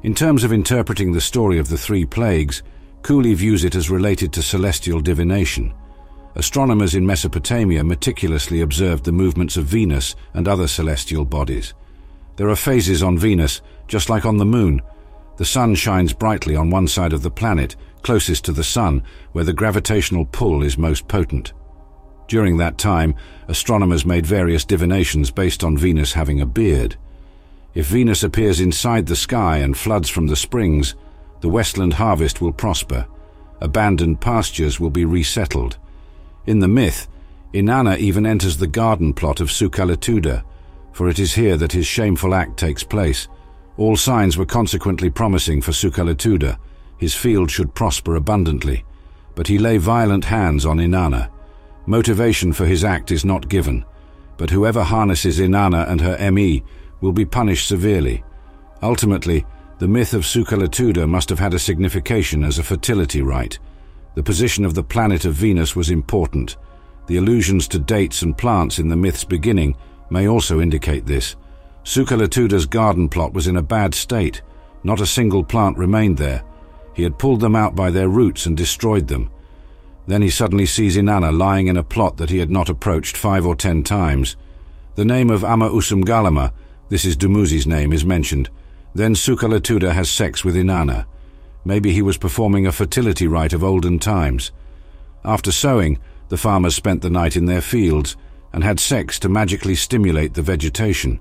[0.02, 2.64] In terms of interpreting the story of the three plagues,
[3.06, 5.72] Cooley views it as related to celestial divination.
[6.34, 11.76] Astronomers in Mesopotamia meticulously observed the movements of Venus and other celestial bodies.
[12.36, 14.82] There are phases on Venus, just like on the Moon.
[15.38, 19.46] The Sun shines brightly on one side of the planet, closest to the Sun, where
[19.46, 21.54] the gravitational pull is most potent.
[22.28, 23.14] During that time,
[23.48, 26.96] astronomers made various divinations based on Venus having a beard.
[27.76, 30.96] If Venus appears inside the sky and floods from the springs,
[31.46, 33.06] the westland harvest will prosper.
[33.62, 35.78] Abandoned pastures will be resettled.
[36.48, 37.08] In the myth,
[37.54, 40.44] Inanna even enters the garden plot of Sukalatuda,
[40.92, 43.28] for it is here that his shameful act takes place.
[43.78, 46.58] All signs were consequently promising for Sukalatuda.
[46.98, 48.84] His field should prosper abundantly.
[49.36, 51.30] But he lay violent hands on Inanna.
[51.86, 53.86] Motivation for his act is not given,
[54.38, 56.64] but whoever harnesses Inanna and her ME
[57.02, 58.24] will be punished severely.
[58.82, 59.46] Ultimately,
[59.78, 63.60] the myth of Sukalatuda must have had a signification as a fertility rite.
[64.16, 66.56] The position of the planet of Venus was important.
[67.08, 69.76] The allusions to dates and plants in the myth's beginning
[70.10, 71.36] may also indicate this.
[71.84, 74.42] Sukalatuda's garden plot was in a bad state.
[74.84, 76.44] Not a single plant remained there.
[76.94, 79.30] He had pulled them out by their roots and destroyed them.
[80.08, 83.46] Then he suddenly sees Inanna lying in a plot that he had not approached five
[83.46, 84.38] or ten times.
[84.96, 86.54] The name of Ama Usumgalama,
[86.88, 88.50] this is Dumuzi's name, is mentioned.
[88.96, 91.06] Then Sukalatuda has sex with Inanna.
[91.66, 94.54] Maybe he was performing a fertility rite of olden times.
[95.26, 98.16] After sowing, the farmers spent the night in their fields,
[98.54, 101.20] and had sex to magically stimulate the vegetation.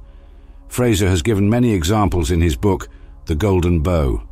[0.69, 2.89] Frazer has given many examples in his book,
[3.27, 4.23] The Golden Bough.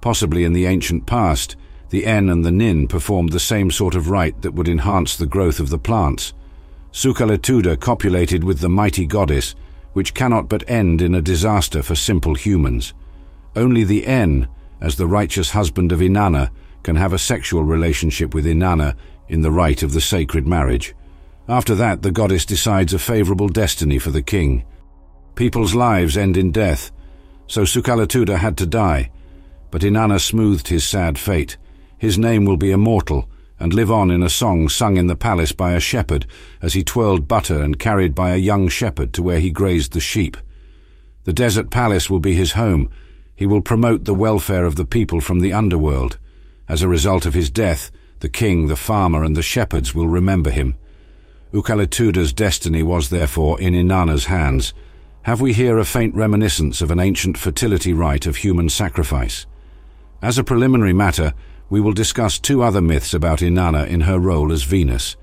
[0.00, 1.54] Possibly in the ancient past,
[1.90, 5.26] the En and the Nin performed the same sort of rite that would enhance the
[5.26, 6.32] growth of the plants.
[6.90, 9.54] Sukalatuda copulated with the mighty goddess,
[9.96, 12.92] which cannot but end in a disaster for simple humans.
[13.56, 14.46] Only the En,
[14.78, 16.50] as the righteous husband of Inanna,
[16.82, 18.94] can have a sexual relationship with Inanna
[19.28, 20.94] in the rite of the sacred marriage.
[21.48, 24.66] After that, the goddess decides a favorable destiny for the king.
[25.34, 26.92] People's lives end in death,
[27.46, 29.10] so Sukalatuda had to die.
[29.70, 31.56] But Inanna smoothed his sad fate.
[31.96, 35.52] His name will be immortal and live on in a song sung in the palace
[35.52, 36.26] by a shepherd
[36.60, 40.00] as he twirled butter and carried by a young shepherd to where he grazed the
[40.00, 40.36] sheep.
[41.24, 42.90] The desert palace will be his home.
[43.34, 46.18] He will promote the welfare of the people from the underworld.
[46.68, 47.90] As a result of his death,
[48.20, 50.76] the king, the farmer, and the shepherds will remember him.
[51.52, 54.74] Ukalatuda's destiny was therefore in Inanna's hands.
[55.22, 59.46] Have we here a faint reminiscence of an ancient fertility rite of human sacrifice?
[60.22, 61.34] As a preliminary matter,
[61.68, 65.16] we will discuss two other myths about Inanna in her role as Venus.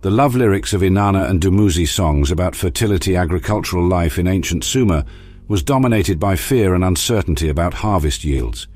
[0.00, 5.04] The love lyrics of Inanna and Dumuzi songs about fertility agricultural life in ancient Sumer
[5.46, 8.68] was dominated by fear and uncertainty about harvest yields.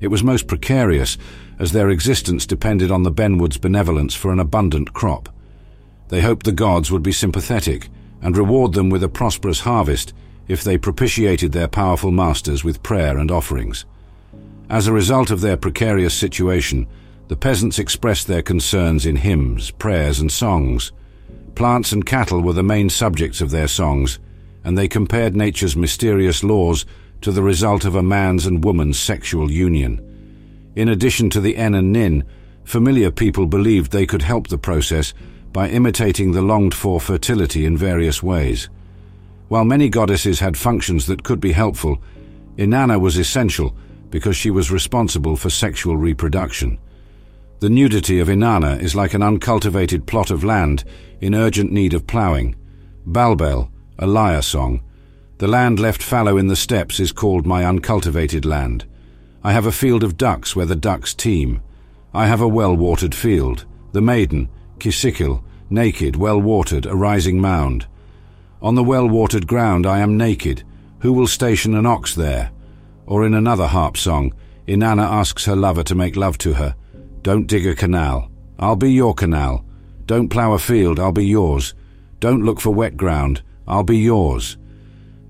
[0.00, 1.18] It was most precarious,
[1.58, 5.28] as their existence depended on the Benwood's benevolence for an abundant crop.
[6.08, 7.88] They hoped the gods would be sympathetic
[8.22, 10.12] and reward them with a prosperous harvest
[10.48, 13.84] if they propitiated their powerful masters with prayer and offerings.
[14.68, 16.88] As a result of their precarious situation,
[17.28, 20.92] the peasants expressed their concerns in hymns, prayers, and songs.
[21.54, 24.18] Plants and cattle were the main subjects of their songs,
[24.64, 26.84] and they compared nature's mysterious laws
[27.20, 30.02] to the result of a man's and woman's sexual union.
[30.74, 32.24] In addition to the en and nin,
[32.64, 35.14] familiar people believed they could help the process
[35.52, 38.68] by imitating the longed-for fertility in various ways.
[39.48, 42.02] While many goddesses had functions that could be helpful,
[42.58, 43.74] Inanna was essential
[44.10, 46.78] because she was responsible for sexual reproduction.
[47.60, 50.84] The nudity of Inanna is like an uncultivated plot of land
[51.20, 52.54] in urgent need of ploughing.
[53.06, 54.82] Balbel, a lyre song.
[55.38, 58.84] The land left fallow in the steppes is called my uncultivated land.
[59.42, 61.62] I have a field of ducks where the ducks teem.
[62.12, 63.64] I have a well-watered field.
[63.92, 67.86] The maiden, Kisikil, naked, well-watered, a rising mound.
[68.60, 70.62] On the well-watered ground I am naked.
[71.00, 72.50] Who will station an ox there?
[73.06, 74.34] Or in another harp song,
[74.66, 76.74] Inanna asks her lover to make love to her.
[77.22, 78.30] Don't dig a canal.
[78.58, 79.64] I'll be your canal.
[80.06, 81.74] Don't plough a field, I'll be yours.
[82.20, 84.56] Don't look for wet ground, I'll be yours.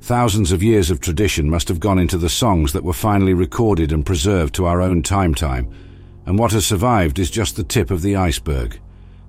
[0.01, 3.91] Thousands of years of tradition must have gone into the songs that were finally recorded
[3.91, 5.69] and preserved to our own time time,
[6.27, 8.79] and what has survived is just the tip of the iceberg.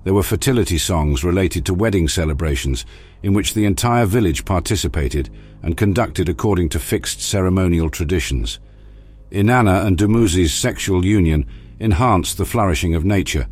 [0.08, 2.86] There were fertility songs related to wedding celebrations
[3.22, 5.28] in which the entire village participated
[5.62, 8.58] and conducted according to fixed ceremonial traditions.
[9.30, 11.44] Inanna and Dumuzi's sexual union
[11.78, 13.48] enhance the flourishing of nature,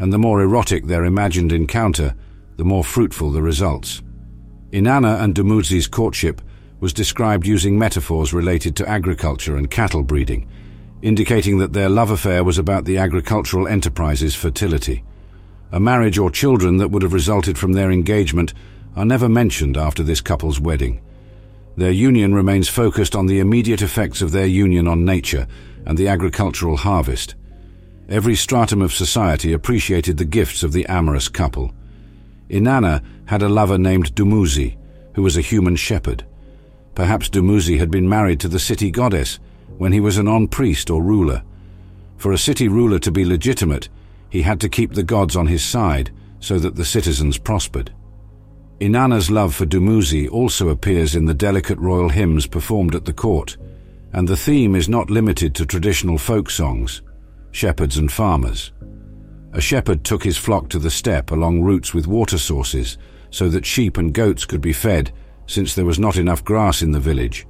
[0.00, 2.16] and the more erotic their imagined encounter,
[2.56, 4.02] the more fruitful the results.
[4.72, 6.42] Inanna and Dumuzi's courtship
[6.80, 10.48] was described using metaphors related to agriculture and cattle breeding,
[11.02, 15.04] indicating that their love affair was about the agricultural enterprise's fertility.
[15.72, 18.52] A marriage or children that would have resulted from their engagement
[18.96, 21.00] are never mentioned after this couple's wedding.
[21.76, 25.46] Their union remains focused on the immediate effects of their union on nature
[25.86, 27.36] and the agricultural harvest.
[28.08, 31.72] Every stratum of society appreciated the gifts of the amorous couple.
[32.48, 34.76] Inanna had a lover named Dumuzi,
[35.14, 36.24] who was a human shepherd.
[36.96, 39.38] Perhaps Dumuzi had been married to the city goddess
[39.78, 41.44] when he was an en-priest or ruler.
[42.16, 43.88] For a city ruler to be legitimate,
[44.30, 47.92] he had to keep the gods on his side so that the citizens prospered.
[48.80, 53.58] Inanna's love for Dumuzi also appears in the delicate royal hymns performed at the court,
[54.12, 57.02] and the theme is not limited to traditional folk songs
[57.52, 58.72] shepherds and farmers.
[59.52, 62.96] A shepherd took his flock to the steppe along routes with water sources
[63.30, 65.12] so that sheep and goats could be fed
[65.46, 67.46] since there was not enough grass in the village.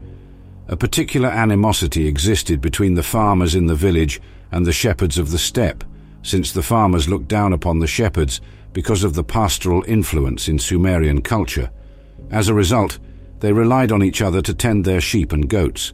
[0.69, 5.39] A particular animosity existed between the farmers in the village and the shepherds of the
[5.39, 5.85] steppe,
[6.23, 8.41] since the farmers looked down upon the shepherds
[8.73, 11.71] because of the pastoral influence in Sumerian culture.
[12.31, 12.99] As a result,
[13.41, 15.93] they relied on each other to tend their sheep and goats.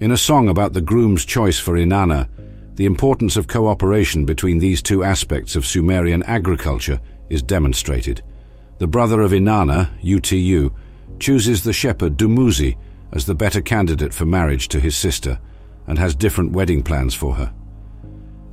[0.00, 2.28] In a song about the groom's choice for Inanna,
[2.74, 8.22] the importance of cooperation between these two aspects of Sumerian agriculture is demonstrated.
[8.78, 10.70] The brother of Inanna, Utu,
[11.20, 12.76] chooses the shepherd Dumuzi
[13.12, 15.38] as the better candidate for marriage to his sister
[15.86, 17.54] and has different wedding plans for her.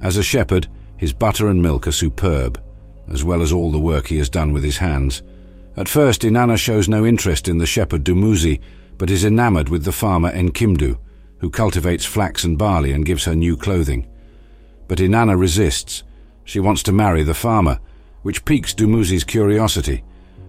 [0.01, 0.67] As a shepherd,
[1.01, 2.61] his butter and milk are superb,
[3.11, 5.23] as well as all the work he has done with his hands.
[5.75, 8.61] At first, Inanna shows no interest in the shepherd Dumuzi,
[8.99, 10.99] but is enamored with the farmer Enkimdu,
[11.39, 14.07] who cultivates flax and barley and gives her new clothing.
[14.87, 16.03] But Inanna resists.
[16.43, 17.79] She wants to marry the farmer,
[18.21, 20.03] which piques Dumuzi's curiosity.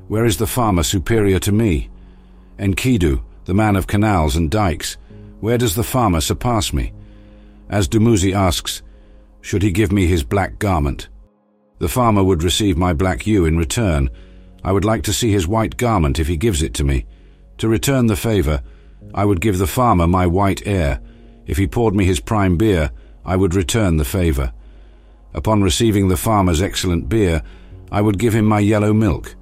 [0.09, 1.89] Where is the farmer superior to me?
[2.59, 4.99] Enkimdu, the man of canals and dikes,
[5.41, 6.93] where does the farmer surpass me?
[7.71, 8.83] As Dumuzi asks,
[9.43, 11.09] should he give me his black garment?
[11.79, 14.09] The farmer would receive my black ewe in return.
[14.65, 17.05] I would like to see his white garment if he gives it to me.
[17.59, 18.63] To return the favour,
[19.13, 21.01] I would give the farmer my white air.
[21.45, 22.93] If he poured me his prime beer,
[23.25, 24.53] I would return the favour.
[25.35, 27.43] Upon receiving the farmer's excellent beer,
[27.91, 29.35] I would give him my yellow milk.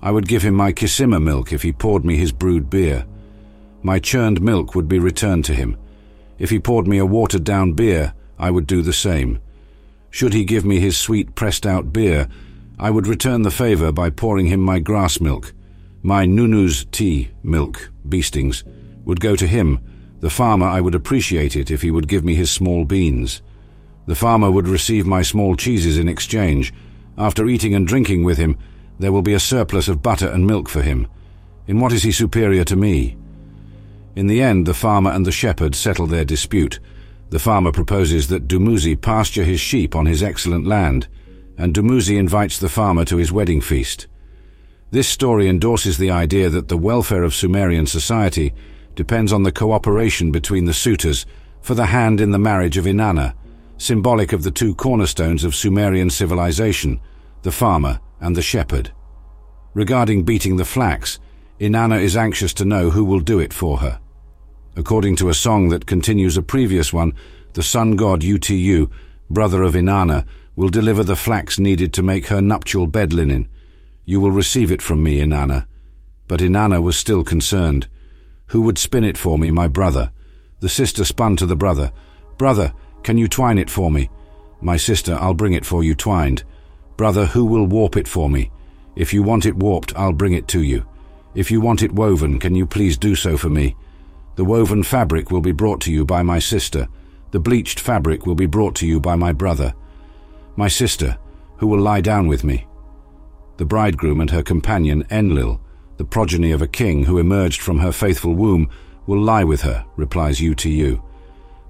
[0.00, 3.04] I would give him my Kisima milk if he poured me his brewed beer.
[3.82, 5.76] My churned milk would be returned to him.
[6.38, 9.38] If he poured me a watered-down beer, I would do the same.
[10.08, 12.26] Should he give me his sweet pressed-out beer,
[12.78, 15.52] I would return the favour by pouring him my grass milk.
[16.02, 18.64] My Nunu's tea, milk, beestings,
[19.04, 19.78] would go to him,
[20.20, 23.42] the farmer I would appreciate it if he would give me his small beans.
[24.06, 26.72] The farmer would receive my small cheeses in exchange.
[27.18, 28.56] After eating and drinking with him,
[28.98, 31.06] there will be a surplus of butter and milk for him.
[31.66, 33.18] In what is he superior to me?
[34.16, 36.80] In the end, the farmer and the shepherd settle their dispute.
[37.30, 41.06] The farmer proposes that Dumuzi pasture his sheep on his excellent land,
[41.56, 44.08] and Dumuzi invites the farmer to his wedding feast.
[44.90, 48.52] This story endorses the idea that the welfare of Sumerian society
[48.96, 51.24] depends on the cooperation between the suitors
[51.62, 53.34] for the hand in the marriage of Inanna,
[53.78, 57.00] symbolic of the two cornerstones of Sumerian civilization,
[57.42, 58.90] the farmer and the shepherd.
[59.72, 61.20] Regarding beating the flax,
[61.60, 64.00] Inanna is anxious to know who will do it for her.
[64.76, 67.12] According to a song that continues a previous one,
[67.54, 68.88] the sun god Utu,
[69.28, 73.48] brother of Inanna, will deliver the flax needed to make her nuptial bed linen.
[74.04, 75.66] You will receive it from me, Inanna.
[76.28, 77.88] But Inanna was still concerned.
[78.48, 80.12] Who would spin it for me, my brother?
[80.60, 81.92] The sister spun to the brother.
[82.38, 84.10] Brother, can you twine it for me?
[84.60, 86.44] My sister, I'll bring it for you twined.
[86.96, 88.50] Brother, who will warp it for me?
[88.94, 90.86] If you want it warped, I'll bring it to you.
[91.34, 93.74] If you want it woven, can you please do so for me?
[94.40, 96.88] The woven fabric will be brought to you by my sister.
[97.30, 99.74] The bleached fabric will be brought to you by my brother.
[100.56, 101.18] My sister,
[101.58, 102.66] who will lie down with me.
[103.58, 105.60] The bridegroom and her companion Enlil,
[105.98, 108.70] the progeny of a king who emerged from her faithful womb,
[109.06, 111.02] will lie with her, replies Utu.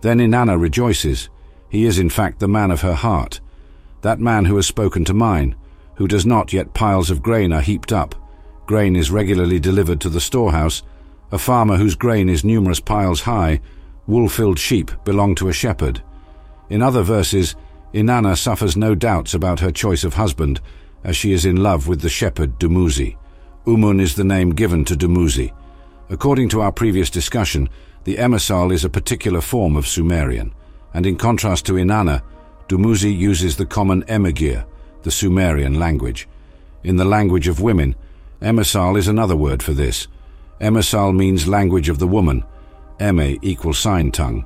[0.03, 1.29] Then Inanna rejoices.
[1.71, 3.41] He is in fact the man of her heart,
[4.03, 5.57] that man who has spoken to mine,
[5.97, 8.14] who does not yet piles of grain are heaped up.
[8.66, 10.85] Grain is regularly delivered to the storehouse,
[11.33, 13.61] a farmer whose grain is numerous piles high,
[14.07, 16.03] wool-filled sheep belong to a shepherd.
[16.68, 17.55] In other verses,
[17.93, 20.61] Inanna suffers no doubts about her choice of husband,
[21.05, 23.16] as she is in love with the shepherd Dumuzi.
[23.66, 25.53] Umun is the name given to Dumuzi.
[26.09, 27.68] According to our previous discussion,
[28.05, 30.53] the Emesal is a particular form of Sumerian,
[30.95, 32.22] and in contrast to Inanna,
[32.68, 34.64] Dumuzi uses the common Emegir,
[35.03, 36.28] the Sumerian language.
[36.83, 37.95] In the language of women,
[38.41, 40.09] Emesal is another word for this,
[40.61, 42.45] Emesal means language of the woman.
[42.99, 44.45] Eme equals sign tongue.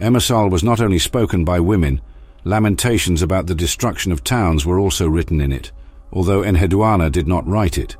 [0.00, 2.00] Emesal was not only spoken by women,
[2.44, 5.70] lamentations about the destruction of towns were also written in it,
[6.12, 7.96] although Enheduanna did not write it.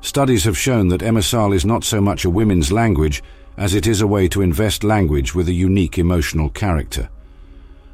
[0.00, 3.22] Studies have shown that Emesal is not so much a women's language
[3.56, 7.10] as it is a way to invest language with a unique emotional character.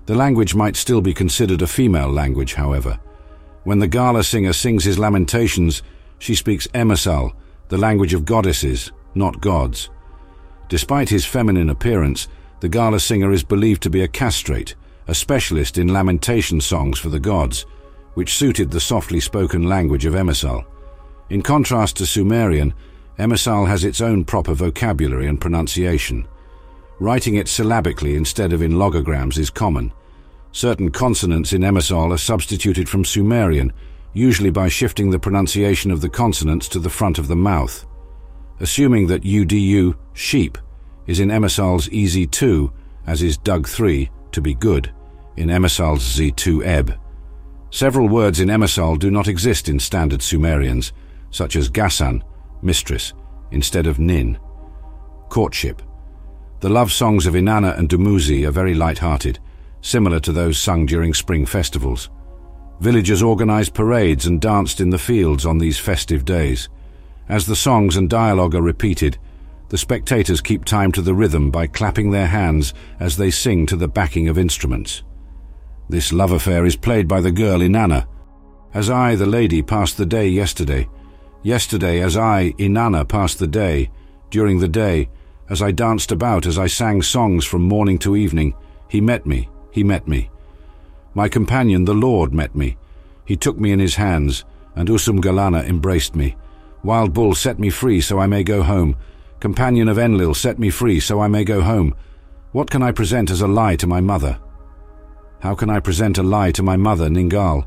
[0.07, 3.01] The language might still be considered a female language, however.
[3.65, 5.83] When the Gala singer sings his lamentations,
[6.19, 7.33] she speaks Emesal,
[7.69, 9.91] the language of goddesses, not gods.
[10.69, 12.29] Despite his feminine appearance,
[12.61, 14.75] the Gala singer is believed to be a castrate,
[15.07, 17.67] a specialist in lamentation songs for the gods,
[18.15, 20.65] which suited the softly spoken language of Emesal.
[21.31, 22.75] In contrast to Sumerian,
[23.19, 26.27] Emesal has its own proper vocabulary and pronunciation.
[27.01, 29.93] Writing it syllabically instead of in logograms is common.
[30.53, 33.73] Certain consonants in Emesal are substituted from Sumerian,
[34.15, 37.85] usually by shifting the pronunciation of the consonants to the front of the mouth.
[38.61, 40.57] Assuming that UDU, sheep,
[41.07, 42.73] is in Emesal's EZ2,
[43.07, 44.93] as is Doug 3, to be good,
[45.37, 46.99] in Emesal's Z2 eb.
[47.71, 50.93] Several words in Emesal do not exist in standard Sumerians,
[51.31, 52.23] such as Gasan,
[52.62, 53.12] mistress,
[53.51, 54.39] instead of Nin.
[55.29, 55.83] Courtship.
[56.61, 59.41] The love songs of Inanna and Dumuzi are very light-hearted,
[59.81, 62.09] similar to those sung during spring festivals.
[62.81, 66.68] Villagers organized parades and danced in the fields on these festive days.
[67.29, 69.18] As the songs and dialogue are repeated,
[69.68, 73.77] the spectators keep time to the rhythm by clapping their hands as they sing to
[73.77, 75.03] the backing of instruments.
[75.89, 78.07] This love affair is played by the girl Inanna.
[78.72, 80.89] As I, the lady, passed the day yesterday,
[81.43, 83.91] yesterday as I, Inanna, passed the day,
[84.31, 85.09] during the day,
[85.49, 88.55] as I danced about, as I sang songs from morning to evening,
[88.89, 90.31] he met me, he met me.
[91.15, 92.77] My companion, the Lord, met me.
[93.25, 94.45] He took me in his hands,
[94.75, 96.37] and Usum Galana embraced me.
[96.83, 98.97] Wild Bull set me free so I may go home.
[99.39, 101.95] Companion of Enlil set me free so I may go home.
[102.51, 104.39] What can I present as a lie to my mother?
[105.41, 107.67] How can I present a lie to my mother, Ningal?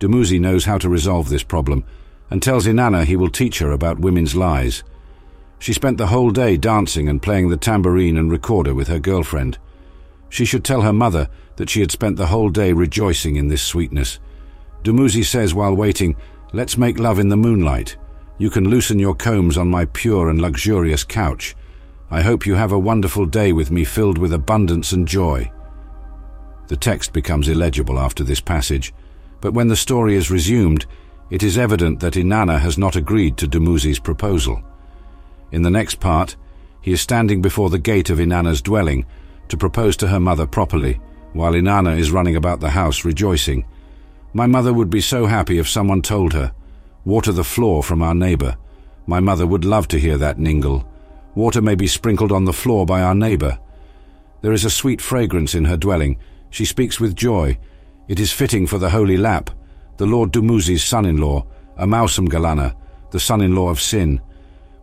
[0.00, 1.84] Dumuzi knows how to resolve this problem,
[2.30, 4.82] and tells Inanna he will teach her about women's lies.
[5.58, 9.58] She spent the whole day dancing and playing the tambourine and recorder with her girlfriend.
[10.28, 13.62] She should tell her mother that she had spent the whole day rejoicing in this
[13.62, 14.18] sweetness.
[14.82, 16.16] Dumuzi says while waiting,
[16.52, 17.96] Let's make love in the moonlight.
[18.38, 21.54] You can loosen your combs on my pure and luxurious couch.
[22.10, 25.50] I hope you have a wonderful day with me filled with abundance and joy.
[26.68, 28.92] The text becomes illegible after this passage,
[29.40, 30.86] but when the story is resumed,
[31.30, 34.62] it is evident that Inanna has not agreed to Dumuzi's proposal.
[35.52, 36.36] In the next part,
[36.82, 39.06] he is standing before the gate of Inanna's dwelling
[39.48, 41.00] to propose to her mother properly,
[41.32, 43.64] while Inanna is running about the house rejoicing.
[44.32, 46.52] My mother would be so happy if someone told her,
[47.04, 48.56] Water the floor from our neighbor.
[49.06, 50.86] My mother would love to hear that, Ningal.
[51.34, 53.58] Water may be sprinkled on the floor by our neighbor.
[54.42, 56.18] There is a sweet fragrance in her dwelling.
[56.50, 57.58] She speaks with joy.
[58.08, 59.50] It is fitting for the holy lap,
[59.96, 62.74] the Lord Dumuzi's son-in-law, a Galana,
[63.10, 64.20] the son-in-law of Sin.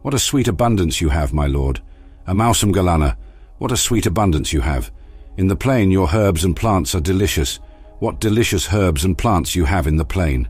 [0.01, 1.81] What a sweet abundance you have, my lord.
[2.25, 3.15] A Galana,
[3.57, 4.91] what a sweet abundance you have.
[5.39, 7.61] In the plain your herbs and plants are delicious.
[7.99, 10.49] What delicious herbs and plants you have in the plain.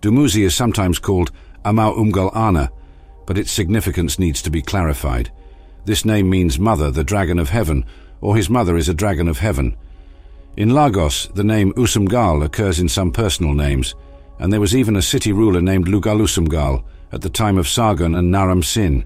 [0.00, 1.30] Dumuzi is sometimes called
[1.66, 2.70] Amau Umgal Ana,
[3.26, 5.30] but its significance needs to be clarified.
[5.84, 7.84] This name means mother, the dragon of heaven,
[8.22, 9.76] or his mother is a dragon of heaven.
[10.56, 13.94] In Lagash, the name Usumgal occurs in some personal names,
[14.38, 16.82] and there was even a city ruler named Lugalusumgal
[17.12, 19.04] at the time of Sargon and Naram Sin.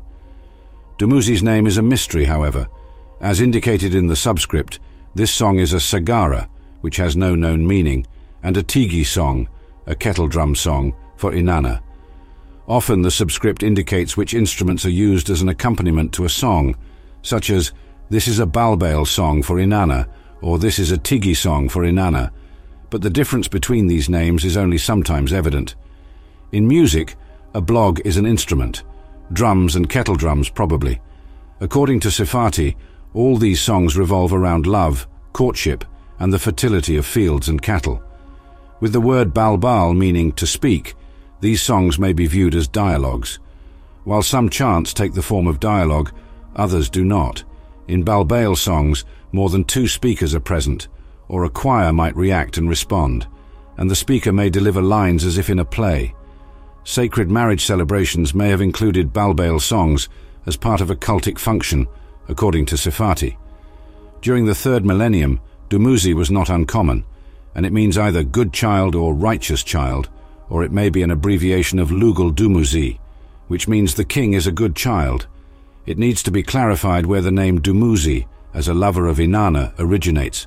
[0.96, 2.68] Dumuzi's name is a mystery, however.
[3.20, 4.78] As indicated in the subscript,
[5.14, 6.48] this song is a sagara,
[6.82, 8.06] which has no known meaning,
[8.42, 9.48] and a tigi song,
[9.86, 11.80] a kettle drum song, for Inanna.
[12.68, 16.76] Often the subscript indicates which instruments are used as an accompaniment to a song,
[17.22, 17.72] such as,
[18.10, 20.06] this is a balbail song for Inanna,
[20.42, 22.30] or this is a tigi song for Inanna,
[22.90, 25.74] but the difference between these names is only sometimes evident.
[26.52, 27.16] In music,
[27.54, 28.82] a balag is an instrument,
[29.32, 31.00] drums and kettle drums probably.
[31.60, 32.76] According to Sefati,
[33.16, 35.86] all these songs revolve around love, courtship,
[36.18, 38.02] and the fertility of fields and cattle.
[38.78, 40.94] With the word balbal meaning to speak,
[41.40, 43.38] these songs may be viewed as dialogues.
[44.04, 46.12] While some chants take the form of dialogue,
[46.56, 47.42] others do not.
[47.88, 50.88] In balbail songs, more than two speakers are present,
[51.28, 53.26] or a choir might react and respond,
[53.78, 56.14] and the speaker may deliver lines as if in a play.
[56.84, 60.10] Sacred marriage celebrations may have included balbail songs
[60.44, 61.88] as part of a cultic function,
[62.28, 63.36] according to Sefati.
[64.20, 67.04] During the third millennium, Dumuzi was not uncommon,
[67.54, 70.08] and it means either good child or righteous child,
[70.48, 72.98] or it may be an abbreviation of Lugal Dumuzi,
[73.48, 75.26] which means the king is a good child.
[75.86, 80.46] It needs to be clarified where the name Dumuzi, as a lover of Inanna, originates.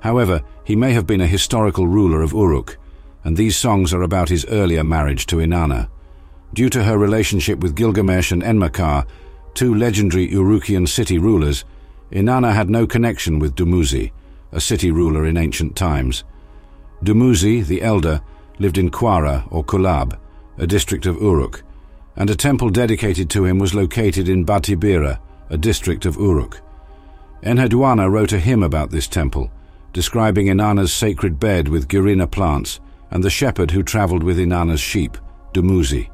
[0.00, 2.76] However, he may have been a historical ruler of Uruk,
[3.24, 5.88] and these songs are about his earlier marriage to Inanna.
[6.52, 9.06] Due to her relationship with Gilgamesh and Enmerkar,
[9.54, 11.64] two legendary Urukian city rulers,
[12.10, 14.12] Inanna had no connection with Dumuzi,
[14.52, 16.24] a city ruler in ancient times.
[17.02, 18.20] Dumuzi, the elder,
[18.58, 20.18] lived in Kwara or Kulab,
[20.58, 21.62] a district of Uruk,
[22.16, 25.18] and a temple dedicated to him was located in Batibira,
[25.50, 26.60] a district of Uruk.
[27.42, 29.50] Enheduanna wrote a hymn about this temple,
[29.92, 32.80] describing Inanna's sacred bed with Girina plants
[33.10, 35.18] and the shepherd who travelled with Inanna's sheep,
[35.52, 36.08] Dumuzi.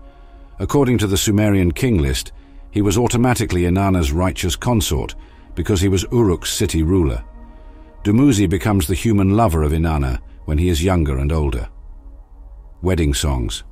[0.59, 2.33] According to the Sumerian king list,
[2.71, 5.15] he was automatically Inanna's righteous consort
[5.55, 7.25] because he was Uruk's city ruler.
[8.05, 11.69] Dumuzi becomes the human lover of Inanna when he is younger and older.
[12.83, 13.65] Wedding songs.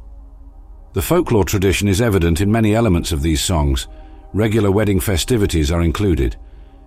[0.92, 3.88] The folklore tradition is evident in many elements of these songs.
[4.34, 6.36] Regular wedding festivities are included.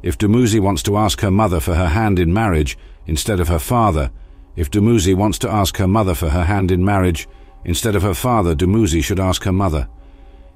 [0.04, 3.60] If Dumuzi wants to ask her mother for her hand in marriage instead of her
[3.60, 4.12] father,
[4.56, 7.28] if Dumuzi wants to ask her mother for her hand in marriage
[7.64, 9.88] instead of her father, Dumuzi should ask her mother.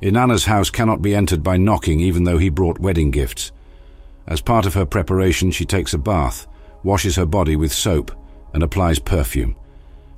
[0.02, 3.52] Inanna's house cannot be entered by knocking even though he brought wedding gifts.
[4.28, 6.48] As part of her preparation, she takes a bath,
[6.84, 8.12] washes her body with soap,
[8.54, 9.56] and applies perfume.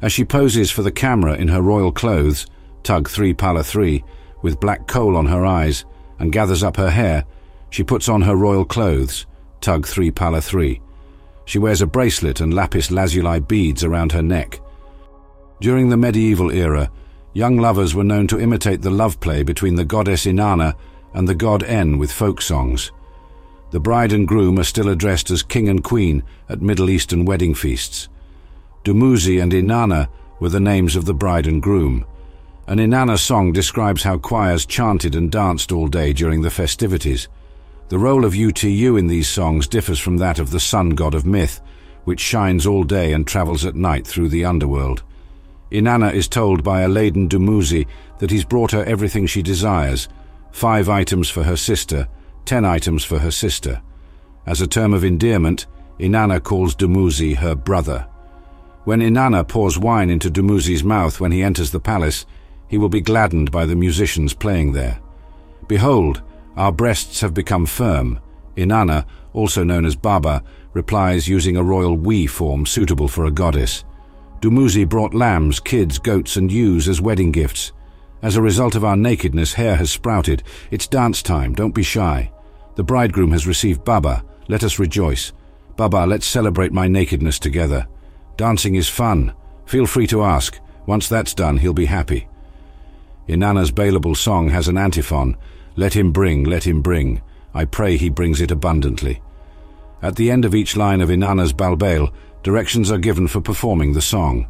[0.01, 2.47] As she poses for the camera in her royal clothes,
[2.83, 4.03] Tug 3 Pala 3,
[4.41, 5.85] with black coal on her eyes,
[6.19, 7.25] and gathers up her hair,
[7.69, 9.25] she puts on her royal clothes,
[9.61, 10.81] Tug 3 Pala 3.
[11.45, 14.59] She wears a bracelet and lapis lazuli beads around her neck.
[15.61, 16.91] During the medieval era,
[17.37, 20.75] young lovers were known to imitate the love play between the goddess Inanna
[21.13, 22.91] and the god En with folk songs.
[23.69, 27.53] The bride and groom are still addressed as king and queen at Middle Eastern wedding
[27.53, 28.09] feasts.
[28.83, 30.09] Dumuzi and Inanna
[30.39, 32.07] were the names of the bride and groom.
[32.65, 37.27] An Inanna song describes how choirs chanted and danced all day during the festivities.
[37.89, 41.23] The role of UTU in these songs differs from that of the sun god of
[41.23, 41.61] myth,
[42.03, 45.03] which shines all day and travels at night through the underworld.
[45.71, 47.87] Inanna is told by a laden Dumuzi
[48.19, 50.07] that he's brought her everything she desires,
[50.51, 52.07] five items for her sister,
[52.45, 53.81] ten items for her sister.
[54.45, 55.67] As a term of endearment,
[55.99, 58.07] Inanna calls Dumuzi her brother.
[58.85, 62.25] When Inanna pours wine into Dumuzi's mouth when he enters the palace,
[62.69, 64.99] he will be gladdened by the musicians playing there.
[65.67, 66.21] Behold,
[66.55, 68.19] our breasts have become firm.
[68.55, 70.43] Inanna, also known as Baba,
[70.73, 73.83] replies using a royal we form suitable for a goddess.
[74.41, 77.71] Dumuzi brought lambs, kids, goats, and ewes as wedding gifts.
[78.21, 80.43] As a result of our nakedness, hair has sprouted.
[80.71, 82.31] It's dance time, don't be shy.
[82.75, 84.23] The bridegroom has received Baba.
[84.47, 85.33] Let us rejoice.
[85.75, 87.87] Baba, let's celebrate my nakedness together.
[88.37, 89.33] Dancing is fun.
[89.65, 90.59] Feel free to ask.
[90.85, 92.27] Once that's done, he'll be happy.
[93.27, 95.35] Inanna's bailable song has an antiphon,
[95.75, 97.21] Let him bring, let him bring.
[97.53, 99.21] I pray he brings it abundantly.
[100.01, 102.13] At the end of each line of Inanna's Balbail,
[102.47, 104.47] directions are given for performing the song.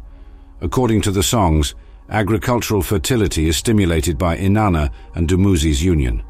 [0.60, 1.74] According to the songs,
[2.08, 6.22] agricultural fertility is stimulated by Inanna and Dumuzi's union.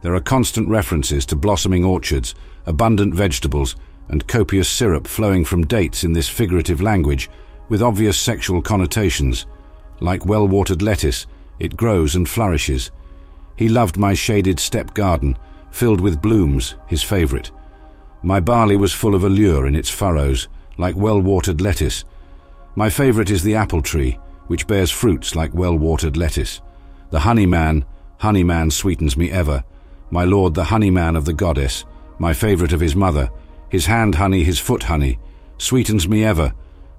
[0.00, 2.34] There are constant references to blossoming orchards,
[2.64, 3.76] abundant vegetables,
[4.08, 7.28] and copious syrup flowing from dates in this figurative language,
[7.68, 9.44] with obvious sexual connotations.
[10.00, 11.26] Like well-watered lettuce,
[11.58, 12.90] it grows and flourishes.
[13.56, 15.36] He loved my shaded step garden,
[15.70, 17.50] filled with blooms, his favourite.
[18.22, 20.48] My barley was full of allure in its furrows,
[20.78, 22.04] like well-watered lettuce.
[22.74, 26.60] My favourite is the apple tree, which bears fruits like well-watered lettuce.
[27.10, 27.84] The honey man,
[28.18, 29.62] honey man sweetens me ever.
[30.10, 31.84] My lord, the honey man of the goddess,
[32.18, 33.28] my favourite of his mother,
[33.68, 35.18] his hand honey, his foot honey,
[35.58, 36.54] sweetens me ever.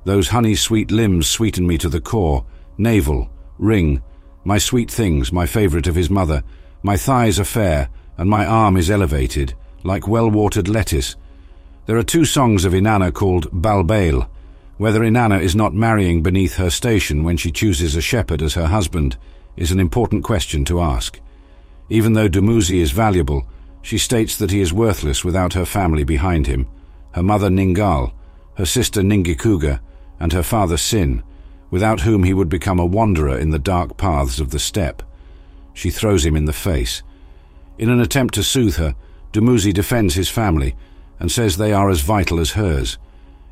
[0.06, 2.46] Those honey-sweet limbs sweeten me to the core,
[2.78, 4.02] navel, ring,
[4.44, 6.44] my sweet things, my favourite of his mother.
[6.84, 9.54] My thighs are fair, and my arm is elevated,
[9.84, 11.16] like well-watered lettuce.
[11.90, 14.30] There are two songs of Inanna called Balbail.
[14.78, 18.68] Whether Inanna is not marrying beneath her station when she chooses a shepherd as her
[18.68, 19.18] husband
[19.58, 21.20] is an important question to ask.
[21.90, 23.48] Even though Dumuzi is valuable,
[23.82, 26.68] she states that he is worthless without her family behind him,
[27.14, 28.12] her mother Ningal,
[28.54, 29.80] her sister Ningikuga,
[30.20, 31.24] and her father Sin,
[31.72, 35.02] without whom he would become a wanderer in the dark paths of the steppe.
[35.74, 37.02] She throws him in the face.
[37.80, 38.94] In an attempt to soothe her,
[39.34, 40.76] Dumuzi defends his family
[41.20, 42.98] and says they are as vital as hers.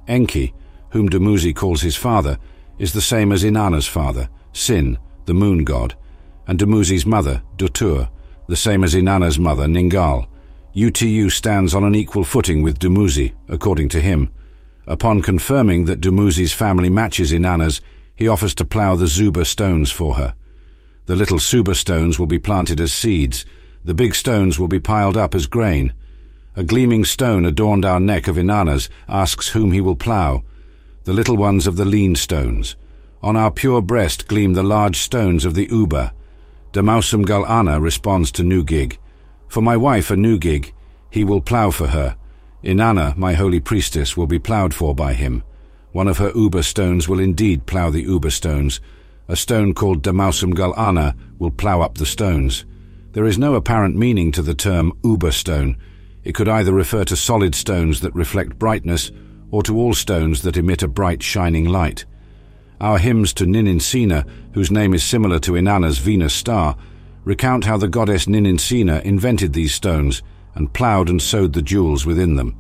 [0.08, 0.54] Enki,
[0.92, 2.38] whom Dumuzi calls his father,
[2.80, 5.96] is the same as Inanna's father, Sin, the moon god,
[6.48, 8.10] and Dumuzi's mother, Dutur,
[8.48, 10.28] the same as Inanna's mother, Ningal.
[10.76, 14.32] UTU stands on an equal footing with Dumuzi, according to him.
[14.88, 17.82] Upon confirming that Dumuzi's family matches Inanna's,
[18.16, 20.34] he offers to plough the Zuba stones for her.
[21.06, 23.46] The little Suba stones will be planted as seeds.
[23.84, 25.94] The big stones will be piled up as grain.
[26.58, 30.44] A gleaming stone adorned our neck of Inanna's asks whom he will plough.
[31.04, 32.76] The little ones of the lean stones.
[33.22, 36.16] On our pure breast gleam the large stones of the Uba.
[36.74, 38.98] Damausum Gal Anna responds to Nugig.
[39.48, 40.72] For my wife, a Nugig,
[41.12, 42.18] he will plough for her.
[42.64, 45.44] Inanna, my holy priestess, will be ploughed for by him.
[45.92, 48.82] One of her Uba stones will indeed plough the Uba stones.
[49.28, 52.66] A stone called Damausum Galana will plough up the stones.
[53.12, 55.78] There is no apparent meaning to the term Uba stone.
[56.28, 59.14] It could either refer to solid stones that reflect brightness
[59.50, 62.04] or to all stones that emit a bright shining light.
[62.82, 66.76] Our hymns to Nininsina, whose name is similar to Inanna's Venus star,
[67.24, 70.22] recount how the goddess Nininsina invented these stones
[70.54, 72.58] and ploughed and sowed the jewels within them.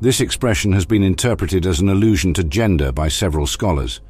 [0.00, 4.00] This expression has been interpreted as an allusion to gender by several scholars.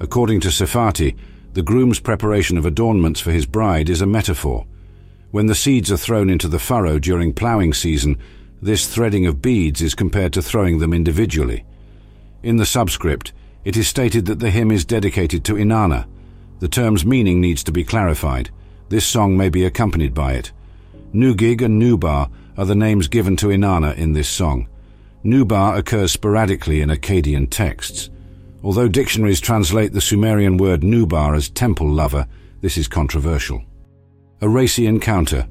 [0.00, 1.16] According to Sefati,
[1.52, 4.66] the groom's preparation of adornments for his bride is a metaphor.
[5.30, 8.16] When the seeds are thrown into the furrow during ploughing season,
[8.62, 11.66] this threading of beads is compared to throwing them individually.
[12.42, 16.06] In the subscript, it is stated that the hymn is dedicated to Inanna.
[16.60, 18.48] The term's meaning needs to be clarified.
[18.88, 20.50] This song may be accompanied by it.
[21.12, 24.66] Nugig and Nubar are the names given to Inanna in this song.
[25.22, 28.08] Nubar occurs sporadically in Akkadian texts.
[28.64, 32.26] Although dictionaries translate the Sumerian word Nubar as temple lover,
[32.62, 33.62] this is controversial.
[34.40, 35.48] A racy encounter.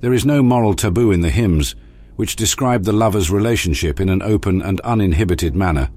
[0.00, 1.76] There is no moral taboo in the hymns,
[2.16, 5.88] which describe the lover's relationship in an open and uninhibited manner.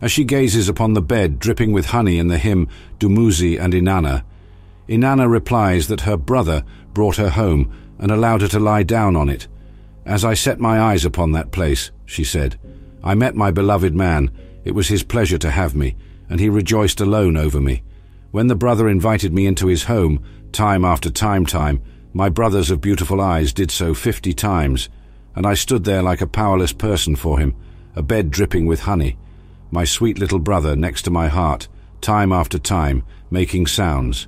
[0.00, 2.66] As she gazes upon the bed dripping with honey in the hymn
[2.98, 4.24] Dumuzi and Inanna,
[4.88, 9.28] Inanna replies that her brother brought her home and allowed her to lie down on
[9.28, 9.46] it.
[10.04, 12.58] As I set my eyes upon that place, she said,
[13.04, 14.32] I met my beloved man.
[14.64, 15.94] It was his pleasure to have me,
[16.28, 17.84] and he rejoiced alone over me.
[18.32, 21.82] When the brother invited me into his home, time after time time,
[22.12, 24.88] my brothers of beautiful eyes did so fifty times,
[25.34, 27.54] and I stood there like a powerless person for him,
[27.94, 29.16] a bed dripping with honey,
[29.70, 31.68] my sweet little brother next to my heart,
[32.00, 34.26] time after time, making sounds.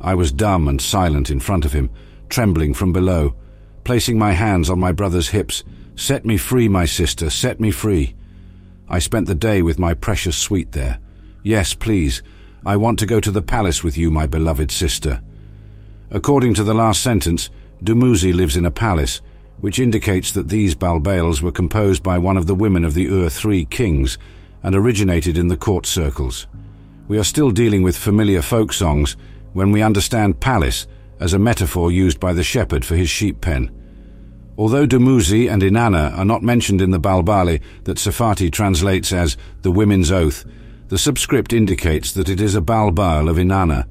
[0.00, 1.90] I was dumb and silent in front of him,
[2.28, 3.34] trembling from below,
[3.84, 5.62] placing my hands on my brother's hips.
[5.94, 8.14] Set me free, my sister, set me free.
[8.88, 10.98] I spent the day with my precious sweet there.
[11.42, 12.22] Yes, please,
[12.64, 15.22] I want to go to the palace with you, my beloved sister.
[16.10, 17.50] According to the last sentence,
[17.84, 19.20] Dumuzi lives in a palace,
[19.60, 23.28] which indicates that these Balbails were composed by one of the women of the Ur
[23.28, 24.18] three kings
[24.62, 26.46] and originated in the court circles.
[27.06, 29.16] We are still dealing with familiar folk songs
[29.52, 30.86] when we understand palace
[31.20, 33.70] as a metaphor used by the shepherd for his sheep pen.
[34.58, 39.70] Although Dumuzi and Inanna are not mentioned in the Balbali that Sefati translates as the
[39.70, 40.44] women's oath,
[40.88, 43.86] the subscript indicates that it is a Balbal of Inanna.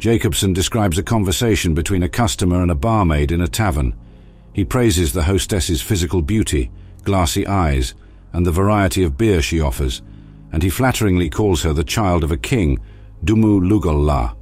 [0.00, 3.94] Jacobsen describes a conversation between a customer and a barmaid in a tavern.
[4.54, 6.70] He praises the hostess's physical beauty,
[7.04, 7.92] glassy eyes,
[8.32, 10.00] and the variety of beer she offers,
[10.52, 12.78] and he flatteringly calls her the child of a king,
[13.26, 14.34] Dumu Lugollah.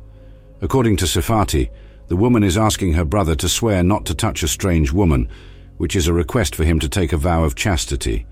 [0.61, 1.71] According to Sefati,
[2.07, 5.29] the woman is asking her brother to swear not to touch a strange woman,
[5.77, 8.27] which is a request for him to take a vow of chastity.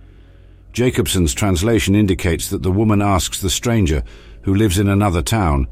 [0.72, 4.05] Jacobsen's translation indicates that the woman asks the stranger,
[4.43, 5.66] who lives in another town,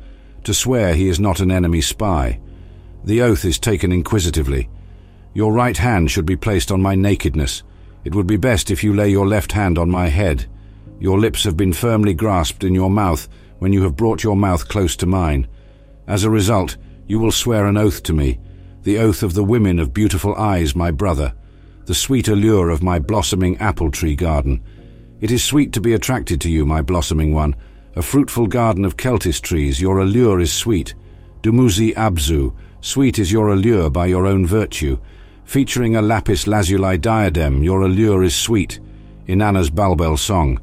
[0.44, 2.40] to swear he is not an enemy spy.
[3.04, 4.68] The oath is taken inquisitively.
[5.34, 7.62] Your right hand should be placed on my nakedness.
[8.04, 10.46] It would be best if you lay your left hand on my head.
[11.00, 13.28] Your lips have been firmly grasped in your mouth
[13.58, 15.48] when you have brought your mouth close to mine.
[16.06, 16.76] As a result,
[17.06, 18.38] you will swear an oath to me,
[18.82, 21.34] the oath of the women of beautiful eyes, my brother,
[21.86, 24.62] the sweet allure of my blossoming apple tree garden.
[25.20, 27.56] It is sweet to be attracted to you, my blossoming one,
[27.96, 30.94] a fruitful garden of Celtis trees, your allure is sweet.
[31.42, 34.98] Dumuzi Abzu, sweet is your allure by your own virtue.
[35.44, 38.80] Featuring a lapis lazuli diadem, your allure is sweet.
[39.28, 40.60] Inanna's Bulbul song.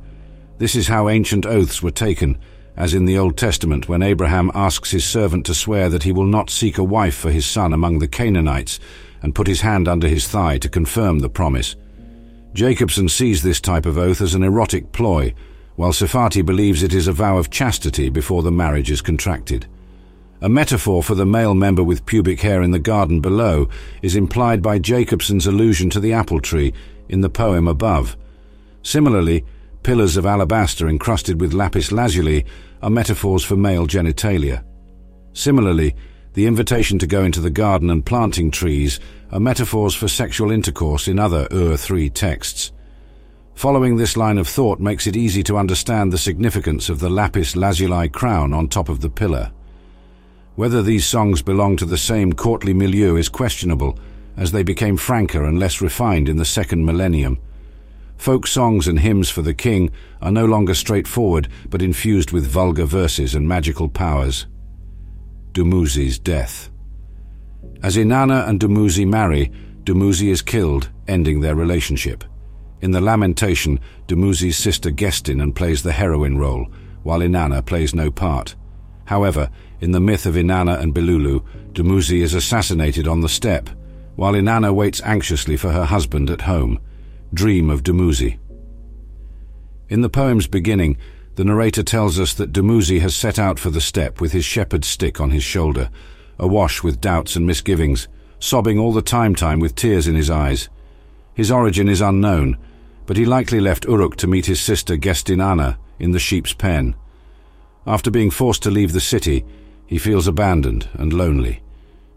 [0.57, 2.37] This is how ancient oaths were taken,
[2.75, 6.25] as in the Old Testament when Abraham asks his servant to swear that he will
[6.25, 8.79] not seek a wife for his son among the Canaanites,
[9.21, 11.75] and put his hand under his thigh to confirm the promise.
[12.53, 15.33] Jacobsen sees this type of oath as an erotic ploy,
[15.81, 19.65] while Sefati believes it is a vow of chastity before the marriage is contracted.
[20.39, 23.67] A metaphor for the male member with pubic hair in the garden below
[24.03, 26.71] is implied by Jacobsen's allusion to the apple tree
[27.09, 28.15] in the poem above.
[28.83, 29.43] Similarly,
[29.81, 32.45] pillars of alabaster encrusted with lapis lazuli
[32.83, 34.63] are metaphors for male genitalia.
[35.33, 35.95] Similarly,
[36.33, 38.99] the invitation to go into the garden and planting trees
[39.31, 42.71] are metaphors for sexual intercourse in other Ur 3 texts.
[43.61, 47.55] Following this line of thought makes it easy to understand the significance of the lapis
[47.55, 49.51] lazuli crown on top of the pillar.
[50.55, 53.99] Whether these songs belong to the same courtly milieu is questionable,
[54.35, 57.37] as they became franker and less refined in the second millennium.
[58.17, 59.91] Folk songs and hymns for the king
[60.23, 64.47] are no longer straightforward, but infused with vulgar verses and magical powers.
[65.51, 66.71] Dumuzi's death.
[67.83, 69.51] As Inanna and Dumuzi marry,
[69.83, 72.23] Dumuzi is killed, ending their relationship.
[72.81, 76.67] In the lamentation, Dumuzi's sister guests in and plays the heroine role,
[77.03, 78.55] while Inanna plays no part.
[79.05, 83.69] However, in the myth of Inanna and Bilulu, Dumuzi is assassinated on the steppe,
[84.15, 86.79] while Inanna waits anxiously for her husband at home.
[87.33, 88.39] Dream of Dumuzi.
[89.89, 90.97] In the poem's beginning,
[91.35, 94.87] the narrator tells us that Dumuzi has set out for the steppe with his shepherd's
[94.87, 95.89] stick on his shoulder,
[96.39, 98.07] awash with doubts and misgivings,
[98.39, 100.67] sobbing all the time time with tears in his eyes.
[101.33, 102.57] His origin is unknown,
[103.05, 106.95] but he likely left Uruk to meet his sister Gestinana in the sheep's pen.
[107.85, 109.45] After being forced to leave the city,
[109.85, 111.61] he feels abandoned and lonely.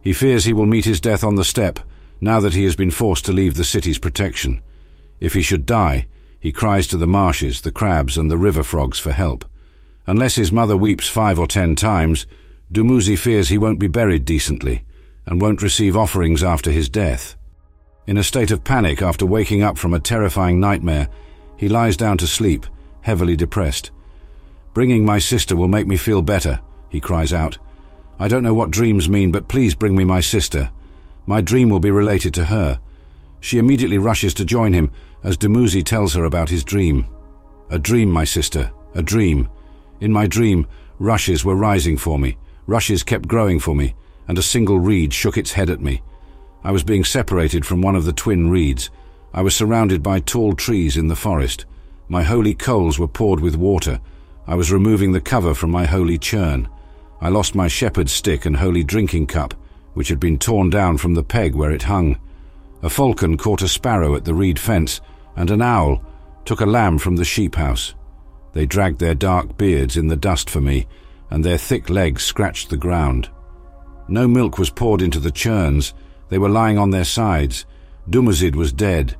[0.01, 1.80] He fears he will meet his death on the steppe,
[2.20, 4.62] now that he has been forced to leave the city's protection.
[5.20, 6.07] If he should die,
[6.39, 9.45] he cries to the marshes, the crabs, and the river frogs for help.
[10.07, 12.26] Unless his mother weeps five or ten times,
[12.70, 14.85] Dumuzi fears he won't be buried decently,
[15.26, 17.37] and won't receive offerings after his death.
[18.07, 21.09] In a state of panic after waking up from a terrifying nightmare,
[21.57, 22.66] he lies down to sleep,
[23.00, 23.90] heavily depressed.
[24.74, 27.57] Bringing my sister will make me feel better, he cries out.
[28.18, 30.70] I don't know what dreams mean, but please bring me my sister.
[31.26, 32.78] My dream will be related to her.
[33.40, 34.90] She immediately rushes to join him
[35.22, 37.07] as Dumuzi tells her about his dream.
[37.70, 39.48] A dream, my sister, a dream.
[40.00, 40.66] In my dream,
[40.98, 42.36] rushes were rising for me.
[42.66, 43.94] Rushes kept growing for me,
[44.28, 46.02] and a single reed shook its head at me.
[46.64, 48.90] I was being separated from one of the twin reeds.
[49.34, 51.66] I was surrounded by tall trees in the forest.
[52.08, 54.00] My holy coals were poured with water.
[54.46, 56.68] I was removing the cover from my holy churn.
[57.20, 59.54] I lost my shepherd's stick and holy drinking cup,
[59.92, 62.18] which had been torn down from the peg where it hung.
[62.82, 65.00] A falcon caught a sparrow at the reed fence,
[65.36, 66.02] and an owl
[66.44, 67.94] took a lamb from the sheep house.
[68.52, 70.86] They dragged their dark beards in the dust for me,
[71.30, 73.28] and their thick legs scratched the ground.
[74.08, 75.94] No milk was poured into the churns.
[76.35, 77.64] They were lying on their sides.
[78.11, 79.14] Dumuzid was dead.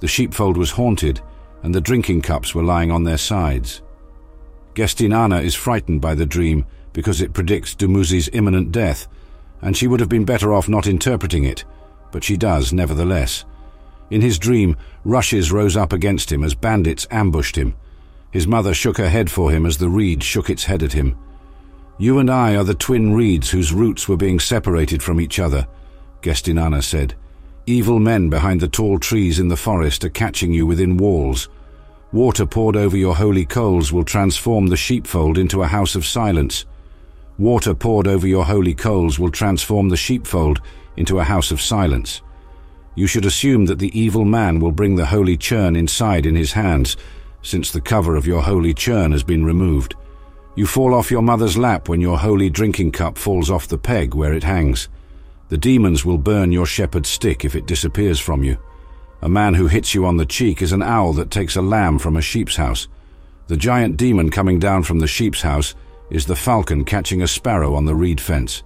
[0.00, 1.20] The sheepfold was haunted,
[1.62, 3.82] and the drinking cups were lying on their sides.
[4.74, 9.06] Gestinana is frightened by the dream because it predicts Dumuzi's imminent death,
[9.62, 11.64] and she would have been better off not interpreting it,
[12.10, 13.44] but she does nevertheless.
[14.10, 17.76] In his dream, rushes rose up against him as bandits ambushed him.
[18.32, 21.16] His mother shook her head for him as the reed shook its head at him.
[21.96, 25.68] You and I are the twin reeds whose roots were being separated from each other,
[26.26, 27.14] Gestinana said.
[27.66, 31.48] Evil men behind the tall trees in the forest are catching you within walls.
[32.10, 36.64] Water poured over your holy coals will transform the sheepfold into a house of silence.
[37.38, 40.60] Water poured over your holy coals will transform the sheepfold
[40.96, 42.22] into a house of silence.
[42.96, 46.54] You should assume that the evil man will bring the holy churn inside in his
[46.54, 46.96] hands,
[47.42, 49.94] since the cover of your holy churn has been removed.
[50.56, 54.12] You fall off your mother's lap when your holy drinking cup falls off the peg
[54.12, 54.88] where it hangs.
[55.48, 58.58] The demons will burn your shepherd's stick if it disappears from you.
[59.22, 61.98] A man who hits you on the cheek is an owl that takes a lamb
[62.00, 62.88] from a sheep's house.
[63.46, 65.74] The giant demon coming down from the sheep's house
[66.10, 68.64] is the falcon catching a sparrow on the reed fence.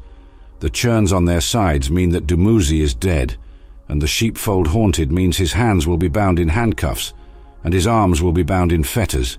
[0.61, 3.37] The churns on their sides mean that Dumuzi is dead,
[3.89, 7.13] and the sheepfold haunted means his hands will be bound in handcuffs,
[7.63, 9.39] and his arms will be bound in fetters.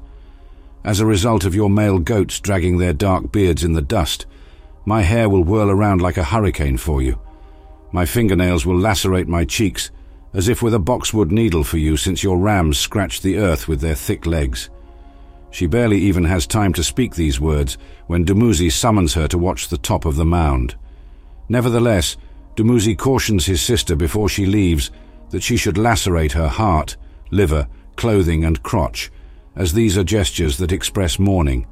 [0.83, 4.27] As a result of your male goats dragging their dark beards in the dust,
[4.85, 7.19] my hair will whirl around like a hurricane for you.
[7.91, 9.91] My fingernails will lacerate my cheeks,
[10.33, 13.81] as if with a boxwood needle for you since your rams scratch the earth with
[13.81, 14.69] their thick legs.
[15.49, 17.77] She barely even has time to speak these words
[18.07, 20.75] when Dumuzi summons her to watch the top of the mound.
[21.49, 22.15] Nevertheless,
[22.55, 24.91] Dumuzi cautions his sister before she leaves
[25.31, 26.95] that she should lacerate her heart,
[27.29, 27.67] liver,
[27.97, 29.11] clothing and crotch,
[29.55, 31.67] as these are gestures that express mourning,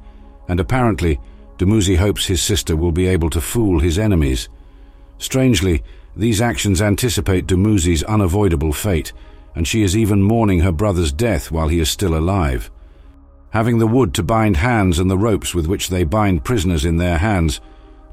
[0.48, 1.18] and apparently
[1.56, 4.50] Dumuzi hopes his sister will be able to fool his enemies.
[5.18, 5.82] Strangely,
[6.20, 9.14] these actions anticipate Dumuzi's unavoidable fate,
[9.54, 12.70] and she is even mourning her brother's death while he is still alive.
[13.50, 16.98] Having the wood to bind hands and the ropes with which they bind prisoners in
[16.98, 17.62] their hands,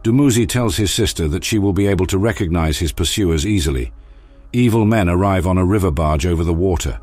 [0.03, 3.91] Dumuzi tells his sister that she will be able to recognize his pursuers easily.
[4.53, 7.01] Evil men arrive on a river barge over the water.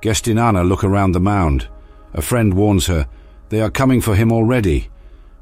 [0.00, 1.66] Gestinana look around the mound.
[2.14, 3.08] A friend warns her,
[3.48, 4.90] They are coming for him already.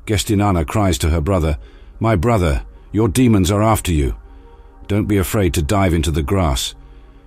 [0.07, 1.59] Gestinana cries to her brother,
[2.01, 4.17] My brother, your demons are after you.
[4.89, 6.75] Don't be afraid to dive into the grass.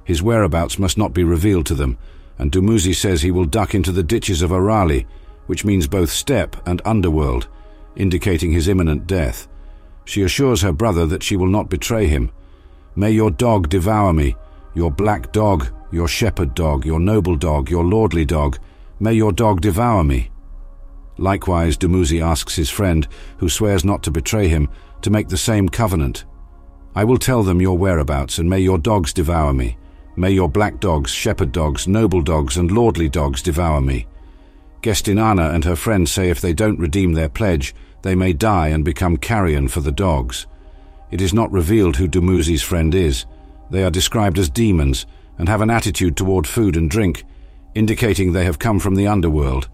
[0.03, 1.97] His whereabouts must not be revealed to them,
[2.39, 5.05] and Dumuzi says he will duck into the ditches of Arali,
[5.45, 7.47] which means both steppe and underworld,
[7.95, 9.47] indicating his imminent death.
[10.05, 12.31] She assures her brother that she will not betray him.
[12.95, 14.35] May your dog devour me,
[14.73, 18.57] your black dog, your shepherd dog, your noble dog, your lordly dog,
[18.99, 20.31] may your dog devour me.
[21.17, 23.07] Likewise, Dumuzi asks his friend,
[23.37, 24.67] who swears not to betray him,
[25.03, 26.25] to make the same covenant.
[26.93, 29.77] I will tell them your whereabouts, and may your dogs devour me.
[30.17, 34.07] May your black dogs, shepherd dogs, noble dogs, and lordly dogs devour me.
[34.81, 38.83] Gestinana and her friends say if they don't redeem their pledge, they may die and
[38.83, 40.47] become carrion for the dogs.
[41.11, 43.25] It is not revealed who Dumuzi's friend is.
[43.69, 45.05] They are described as demons,
[45.37, 47.23] and have an attitude toward food and drink,
[47.73, 49.69] indicating they have come from the underworld.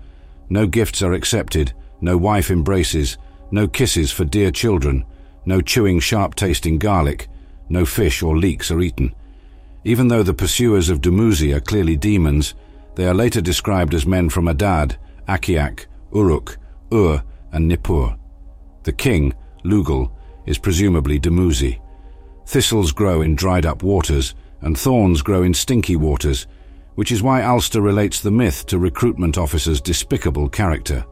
[0.49, 3.17] No gifts are accepted, no wife embraces,
[3.49, 5.03] no kisses for dear children,
[5.47, 7.29] no chewing sharp-tasting garlic,
[7.69, 9.15] no fish or leeks are eaten.
[9.85, 12.53] Even though the pursuers of Dumuzi are clearly demons,
[12.95, 16.57] they are later described as men from Adab, Akshak, Uruk,
[16.93, 17.23] Ur,
[17.53, 18.17] and Nippur.
[18.83, 19.33] The king,
[19.63, 20.11] Lugal,
[20.45, 21.79] is presumably Dumuzi.
[22.45, 26.45] Thistles grow in dried-up waters, and thorns grow in stinky waters,
[26.95, 31.05] which is why Alster relates the myth to recruitment officers' despicable character.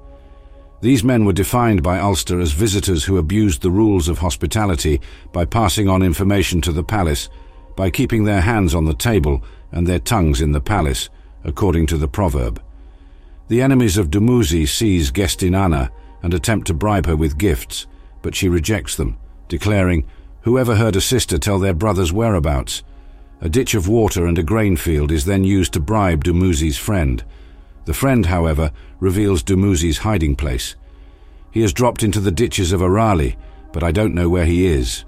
[0.81, 5.01] These men were defined by Alster as visitors who abused the rules of hospitality
[5.31, 7.29] by passing on information to the palace,
[7.75, 11.09] by keeping their hands on the table and their tongues in the palace,
[11.43, 12.61] according to the proverb.
[13.47, 15.89] The enemies of Dumuzi seize Gestinana
[16.23, 17.85] and attempt to bribe her with gifts,
[18.21, 19.17] but she rejects them,
[19.47, 20.05] declaring,
[20.41, 22.83] Whoever heard a sister tell their brother's whereabouts?
[23.41, 27.23] A ditch of water and a grain field is then used to bribe Dumuzi's friend.
[27.85, 30.75] The friend, however, reveals Dumuzi's hiding place.
[31.51, 33.35] He has dropped into the ditches of Arali,
[33.71, 35.05] but I don't know where he is.